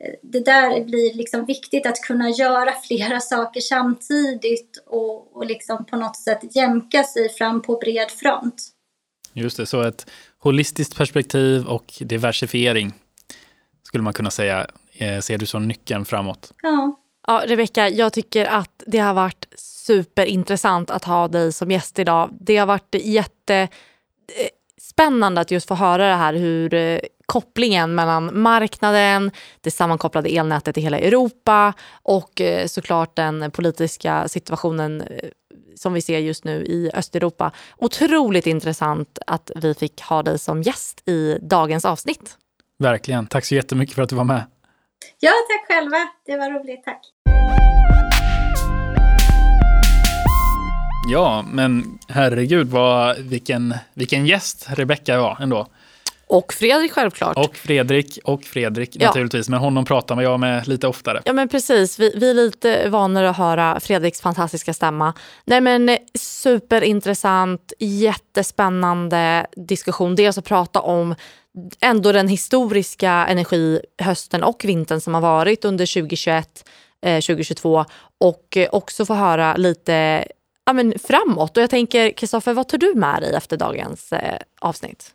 eh, 0.00 0.14
det 0.22 0.44
där 0.44 0.84
blir 0.84 1.14
liksom 1.14 1.44
viktigt 1.44 1.86
att 1.86 2.00
kunna 2.00 2.30
göra 2.30 2.72
flera 2.84 3.20
saker 3.20 3.60
samtidigt 3.60 4.84
och, 4.86 5.36
och 5.36 5.46
liksom 5.46 5.84
på 5.84 5.96
något 5.96 6.16
sätt 6.16 6.56
jämka 6.56 7.04
sig 7.04 7.28
fram 7.28 7.62
på 7.62 7.76
bred 7.76 8.10
front. 8.10 8.68
Just 9.32 9.56
det, 9.56 9.66
så 9.66 9.82
ett 9.82 10.10
holistiskt 10.40 10.96
perspektiv 10.96 11.66
och 11.66 11.94
diversifiering. 12.00 12.92
skulle 13.82 14.02
man 14.02 14.12
kunna 14.12 14.30
säga, 14.30 14.66
eh, 14.92 15.20
ser 15.20 15.38
du 15.38 15.46
som 15.46 15.68
nyckeln 15.68 16.04
framåt? 16.04 16.52
Ja. 16.62 16.96
Ja, 17.26 17.42
Rebecka, 17.46 17.88
jag 17.88 18.12
tycker 18.12 18.46
att 18.46 18.82
det 18.86 18.98
har 18.98 19.14
varit 19.14 19.46
superintressant 19.56 20.90
att 20.90 21.04
ha 21.04 21.28
dig 21.28 21.52
som 21.52 21.70
gäst 21.70 21.98
idag. 21.98 22.30
Det 22.40 22.56
har 22.56 22.66
varit 22.66 22.94
jättespännande 22.94 25.40
att 25.40 25.50
just 25.50 25.68
få 25.68 25.74
höra 25.74 26.08
det 26.08 26.14
här 26.14 26.34
hur 26.34 26.74
eh, 26.74 26.98
kopplingen 27.26 27.94
mellan 27.94 28.40
marknaden, 28.40 29.30
det 29.60 29.70
sammankopplade 29.70 30.28
elnätet 30.28 30.78
i 30.78 30.80
hela 30.80 30.98
Europa 30.98 31.72
och 31.92 32.40
eh, 32.40 32.66
såklart 32.66 33.16
den 33.16 33.50
politiska 33.50 34.28
situationen 34.28 35.02
som 35.76 35.92
vi 35.92 36.02
ser 36.02 36.18
just 36.18 36.44
nu 36.44 36.64
i 36.64 36.90
Östeuropa. 36.94 37.52
Otroligt 37.76 38.46
intressant 38.46 39.18
att 39.26 39.50
vi 39.54 39.74
fick 39.74 40.02
ha 40.02 40.22
dig 40.22 40.38
som 40.38 40.62
gäst 40.62 41.08
i 41.08 41.38
dagens 41.42 41.84
avsnitt. 41.84 42.36
Verkligen. 42.78 43.26
Tack 43.26 43.44
så 43.44 43.54
jättemycket 43.54 43.94
för 43.94 44.02
att 44.02 44.08
du 44.08 44.16
var 44.16 44.24
med. 44.24 44.42
Ja, 45.20 45.32
tack 45.48 45.76
själva. 45.76 45.96
Det 46.26 46.36
var 46.36 46.50
roligt. 46.50 46.84
Tack. 46.84 47.00
Ja, 51.12 51.44
men 51.52 51.98
herregud 52.08 52.68
vad, 52.68 53.18
vilken, 53.18 53.74
vilken 53.94 54.26
gäst 54.26 54.66
Rebecka 54.68 55.20
var 55.20 55.38
ändå. 55.40 55.66
Och 56.30 56.52
Fredrik 56.52 56.92
självklart. 56.92 57.36
Och 57.36 57.56
Fredrik 57.56 58.18
och 58.24 58.44
Fredrik 58.44 58.90
ja. 58.92 59.06
naturligtvis. 59.06 59.48
Men 59.48 59.58
honom 59.58 59.84
pratar 59.84 60.20
jag 60.22 60.40
med 60.40 60.68
lite 60.68 60.86
oftare. 60.86 61.22
Ja 61.24 61.32
men 61.32 61.48
precis. 61.48 61.98
Vi, 61.98 62.12
vi 62.16 62.30
är 62.30 62.34
lite 62.34 62.88
vanare 62.88 63.30
att 63.30 63.36
höra 63.36 63.80
Fredriks 63.80 64.20
fantastiska 64.20 64.74
stämma. 64.74 65.14
Nej 65.44 65.60
men 65.60 65.98
superintressant, 66.14 67.72
jättespännande 67.78 69.46
diskussion. 69.56 70.16
Dels 70.16 70.38
att 70.38 70.44
prata 70.44 70.80
om 70.80 71.14
ändå 71.80 72.12
den 72.12 72.28
historiska 72.28 73.10
energihösten 73.10 74.42
och 74.42 74.64
vintern 74.64 75.00
som 75.00 75.14
har 75.14 75.20
varit 75.20 75.64
under 75.64 75.86
2021, 75.86 76.64
eh, 77.02 77.20
2022 77.20 77.84
och 78.20 78.58
också 78.70 79.06
få 79.06 79.14
höra 79.14 79.56
lite 79.56 80.24
ja, 80.66 80.72
men 80.72 80.94
framåt. 80.98 81.56
Och 81.56 81.62
jag 81.62 81.70
tänker, 81.70 82.10
Kristoffer, 82.10 82.54
vad 82.54 82.68
tar 82.68 82.78
du 82.78 82.94
med 82.94 83.22
dig 83.22 83.34
efter 83.34 83.56
dagens 83.56 84.12
eh, 84.12 84.38
avsnitt? 84.60 85.12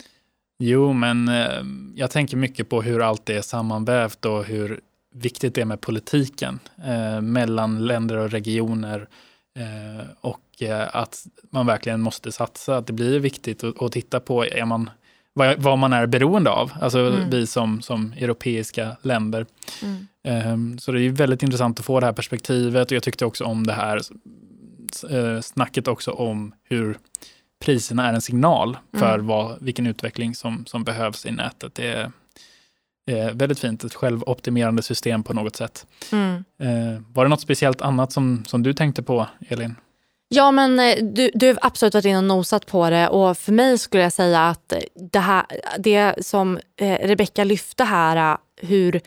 Jo, 0.59 0.93
men 0.93 1.27
eh, 1.27 1.63
jag 1.95 2.11
tänker 2.11 2.37
mycket 2.37 2.69
på 2.69 2.81
hur 2.81 3.01
allt 3.01 3.29
är 3.29 3.41
sammanvävt 3.41 4.25
och 4.25 4.45
hur 4.45 4.81
viktigt 5.13 5.55
det 5.55 5.61
är 5.61 5.65
med 5.65 5.81
politiken 5.81 6.59
eh, 6.85 7.21
mellan 7.21 7.85
länder 7.85 8.17
och 8.17 8.31
regioner 8.31 9.07
eh, 9.59 10.07
och 10.21 10.61
eh, 10.61 10.95
att 10.95 11.25
man 11.49 11.65
verkligen 11.65 12.01
måste 12.01 12.31
satsa. 12.31 12.77
Att 12.77 12.87
det 12.87 12.93
blir 12.93 13.19
viktigt 13.19 13.63
att, 13.63 13.81
att 13.81 13.91
titta 13.91 14.19
på 14.19 14.45
är 14.45 14.65
man, 14.65 14.89
vad, 15.33 15.59
vad, 15.59 15.77
man 15.77 15.93
är 15.93 16.05
beroende 16.05 16.49
av, 16.49 16.71
alltså 16.81 16.99
mm. 16.99 17.29
vi 17.29 17.47
som, 17.47 17.81
som 17.81 18.13
europeiska 18.19 18.97
länder. 19.01 19.45
Mm. 19.83 20.07
Ehm, 20.23 20.79
så 20.79 20.91
det 20.91 21.01
är 21.01 21.09
väldigt 21.09 21.43
intressant 21.43 21.79
att 21.79 21.85
få 21.85 21.99
det 21.99 22.05
här 22.05 22.13
perspektivet 22.13 22.91
och 22.91 22.95
jag 22.95 23.03
tyckte 23.03 23.25
också 23.25 23.43
om 23.43 23.67
det 23.67 23.73
här 23.73 24.01
eh, 25.09 25.41
snacket 25.41 25.87
också 25.87 26.11
om 26.11 26.53
hur 26.63 26.97
priserna 27.59 28.09
är 28.09 28.13
en 28.13 28.21
signal 28.21 28.77
för 28.97 29.13
mm. 29.13 29.27
vad, 29.27 29.57
vilken 29.61 29.87
utveckling 29.87 30.35
som, 30.35 30.65
som 30.65 30.83
behövs 30.83 31.25
i 31.25 31.31
nätet. 31.31 31.75
Det 31.75 31.87
är, 31.87 32.11
är 33.05 33.33
väldigt 33.33 33.59
fint, 33.59 33.83
ett 33.83 33.93
självoptimerande 33.93 34.81
system 34.81 35.23
på 35.23 35.33
något 35.33 35.55
sätt. 35.55 35.85
Mm. 36.11 36.43
Eh, 36.59 37.01
var 37.13 37.25
det 37.25 37.29
något 37.29 37.41
speciellt 37.41 37.81
annat 37.81 38.11
som, 38.11 38.45
som 38.47 38.63
du 38.63 38.73
tänkte 38.73 39.03
på, 39.03 39.27
Elin? 39.47 39.75
Ja, 40.27 40.51
men 40.51 40.79
eh, 40.79 40.95
du, 41.03 41.31
du 41.33 41.47
har 41.47 41.57
absolut 41.61 41.93
varit 41.93 42.05
inne 42.05 42.17
och 42.17 42.23
nosat 42.23 42.65
på 42.65 42.89
det 42.89 43.07
och 43.07 43.37
för 43.37 43.51
mig 43.51 43.77
skulle 43.77 44.03
jag 44.03 44.13
säga 44.13 44.47
att 44.47 44.73
det, 45.11 45.19
här, 45.19 45.45
det 45.79 46.25
som 46.25 46.59
eh, 46.77 47.07
Rebecka 47.07 47.43
lyfte 47.43 47.83
här, 47.83 48.37
hur 48.61 49.01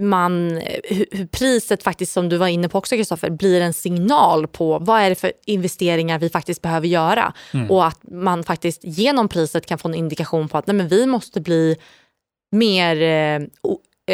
man, 0.00 0.60
hur 0.84 1.26
priset 1.26 1.82
faktiskt, 1.82 2.12
som 2.12 2.28
du 2.28 2.36
var 2.36 2.46
inne 2.46 2.68
på 2.68 2.78
också 2.78 2.96
Kristoffer, 2.96 3.30
blir 3.30 3.60
en 3.60 3.72
signal 3.72 4.46
på 4.46 4.78
vad 4.78 5.00
är 5.00 5.08
det 5.08 5.14
för 5.14 5.32
investeringar 5.46 6.18
vi 6.18 6.28
faktiskt 6.28 6.62
behöver 6.62 6.86
göra. 6.86 7.32
Mm. 7.54 7.70
Och 7.70 7.86
att 7.86 8.00
man 8.02 8.44
faktiskt 8.44 8.80
genom 8.84 9.28
priset 9.28 9.66
kan 9.66 9.78
få 9.78 9.88
en 9.88 9.94
indikation 9.94 10.48
på 10.48 10.58
att 10.58 10.66
nej, 10.66 10.76
men 10.76 10.88
vi 10.88 11.06
måste 11.06 11.40
bli 11.40 11.76
mer 12.52 13.02
eh, 13.02 13.46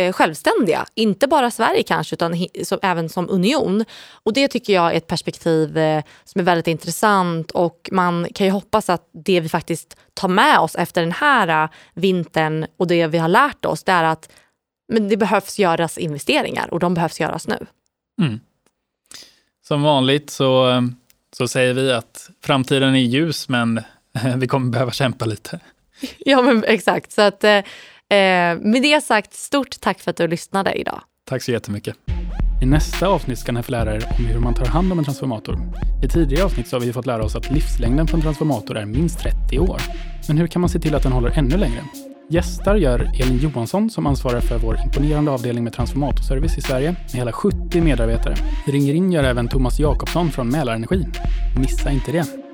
eh 0.02 0.12
självständiga. 0.12 0.86
Inte 0.94 1.26
bara 1.26 1.50
Sverige 1.50 1.82
kanske, 1.82 2.14
utan 2.14 2.46
som, 2.64 2.78
även 2.82 3.08
som 3.08 3.30
union. 3.30 3.84
Och 4.12 4.32
Det 4.32 4.48
tycker 4.48 4.72
jag 4.72 4.92
är 4.92 4.96
ett 4.96 5.06
perspektiv 5.06 5.78
eh, 5.78 6.02
som 6.24 6.40
är 6.40 6.44
väldigt 6.44 6.66
intressant 6.66 7.50
och 7.50 7.88
man 7.92 8.26
kan 8.34 8.46
ju 8.46 8.52
hoppas 8.52 8.88
att 8.88 9.08
det 9.12 9.40
vi 9.40 9.48
faktiskt 9.48 9.96
tar 10.14 10.28
med 10.28 10.58
oss 10.58 10.74
efter 10.74 11.00
den 11.00 11.12
här 11.12 11.64
eh, 11.64 11.70
vintern 11.94 12.66
och 12.76 12.86
det 12.86 13.06
vi 13.06 13.18
har 13.18 13.28
lärt 13.28 13.64
oss, 13.64 13.82
det 13.82 13.92
är 13.92 14.04
att 14.04 14.28
men 14.92 15.08
det 15.08 15.16
behövs 15.16 15.58
göras 15.58 15.98
investeringar 15.98 16.74
och 16.74 16.80
de 16.80 16.94
behövs 16.94 17.20
göras 17.20 17.48
nu. 17.48 17.66
Mm. 18.20 18.40
Som 19.66 19.82
vanligt 19.82 20.30
så, 20.30 20.82
så 21.36 21.48
säger 21.48 21.74
vi 21.74 21.92
att 21.92 22.30
framtiden 22.44 22.94
är 22.94 23.00
ljus 23.00 23.48
men 23.48 23.80
vi 24.36 24.46
kommer 24.46 24.70
behöva 24.70 24.90
kämpa 24.90 25.24
lite. 25.24 25.60
Ja 26.18 26.42
men 26.42 26.64
exakt. 26.64 27.12
Så 27.12 27.22
att, 27.22 27.44
eh, 27.44 27.62
med 28.60 28.82
det 28.82 29.04
sagt, 29.04 29.34
stort 29.34 29.80
tack 29.80 30.00
för 30.00 30.10
att 30.10 30.16
du 30.16 30.28
lyssnade 30.28 30.72
idag. 30.72 31.02
Tack 31.24 31.42
så 31.42 31.52
jättemycket. 31.52 31.96
I 32.62 32.66
nästa 32.66 33.06
avsnitt 33.06 33.38
ska 33.38 33.52
ni 33.52 33.62
få 33.62 33.72
lära 33.72 33.94
er 33.96 34.04
om 34.18 34.26
hur 34.26 34.40
man 34.40 34.54
tar 34.54 34.66
hand 34.66 34.92
om 34.92 34.98
en 34.98 35.04
transformator. 35.04 35.58
I 36.04 36.08
tidigare 36.08 36.44
avsnitt 36.44 36.68
så 36.68 36.76
har 36.76 36.80
vi 36.80 36.92
fått 36.92 37.06
lära 37.06 37.24
oss 37.24 37.36
att 37.36 37.50
livslängden 37.50 38.06
på 38.06 38.16
en 38.16 38.22
transformator 38.22 38.76
är 38.76 38.86
minst 38.86 39.18
30 39.18 39.58
år. 39.58 39.80
Men 40.28 40.38
hur 40.38 40.46
kan 40.46 40.60
man 40.60 40.68
se 40.68 40.78
till 40.78 40.94
att 40.94 41.02
den 41.02 41.12
håller 41.12 41.38
ännu 41.38 41.56
längre? 41.56 41.82
Gästar 42.32 42.76
gör 42.76 43.10
Elin 43.20 43.38
Johansson 43.38 43.90
som 43.90 44.06
ansvarar 44.06 44.40
för 44.40 44.58
vår 44.58 44.78
imponerande 44.84 45.30
avdelning 45.30 45.64
med 45.64 45.72
transformatorservice 45.72 46.58
i 46.58 46.60
Sverige 46.60 46.92
med 46.92 47.14
hela 47.14 47.32
70 47.32 47.80
medarbetare. 47.80 48.34
Ringer 48.66 48.94
in 48.94 49.12
gör 49.12 49.24
även 49.24 49.48
Thomas 49.48 49.78
Jakobsson 49.78 50.30
från 50.30 50.48
Mälarenergi. 50.48 51.06
Missa 51.60 51.90
inte 51.90 52.12
det! 52.12 52.51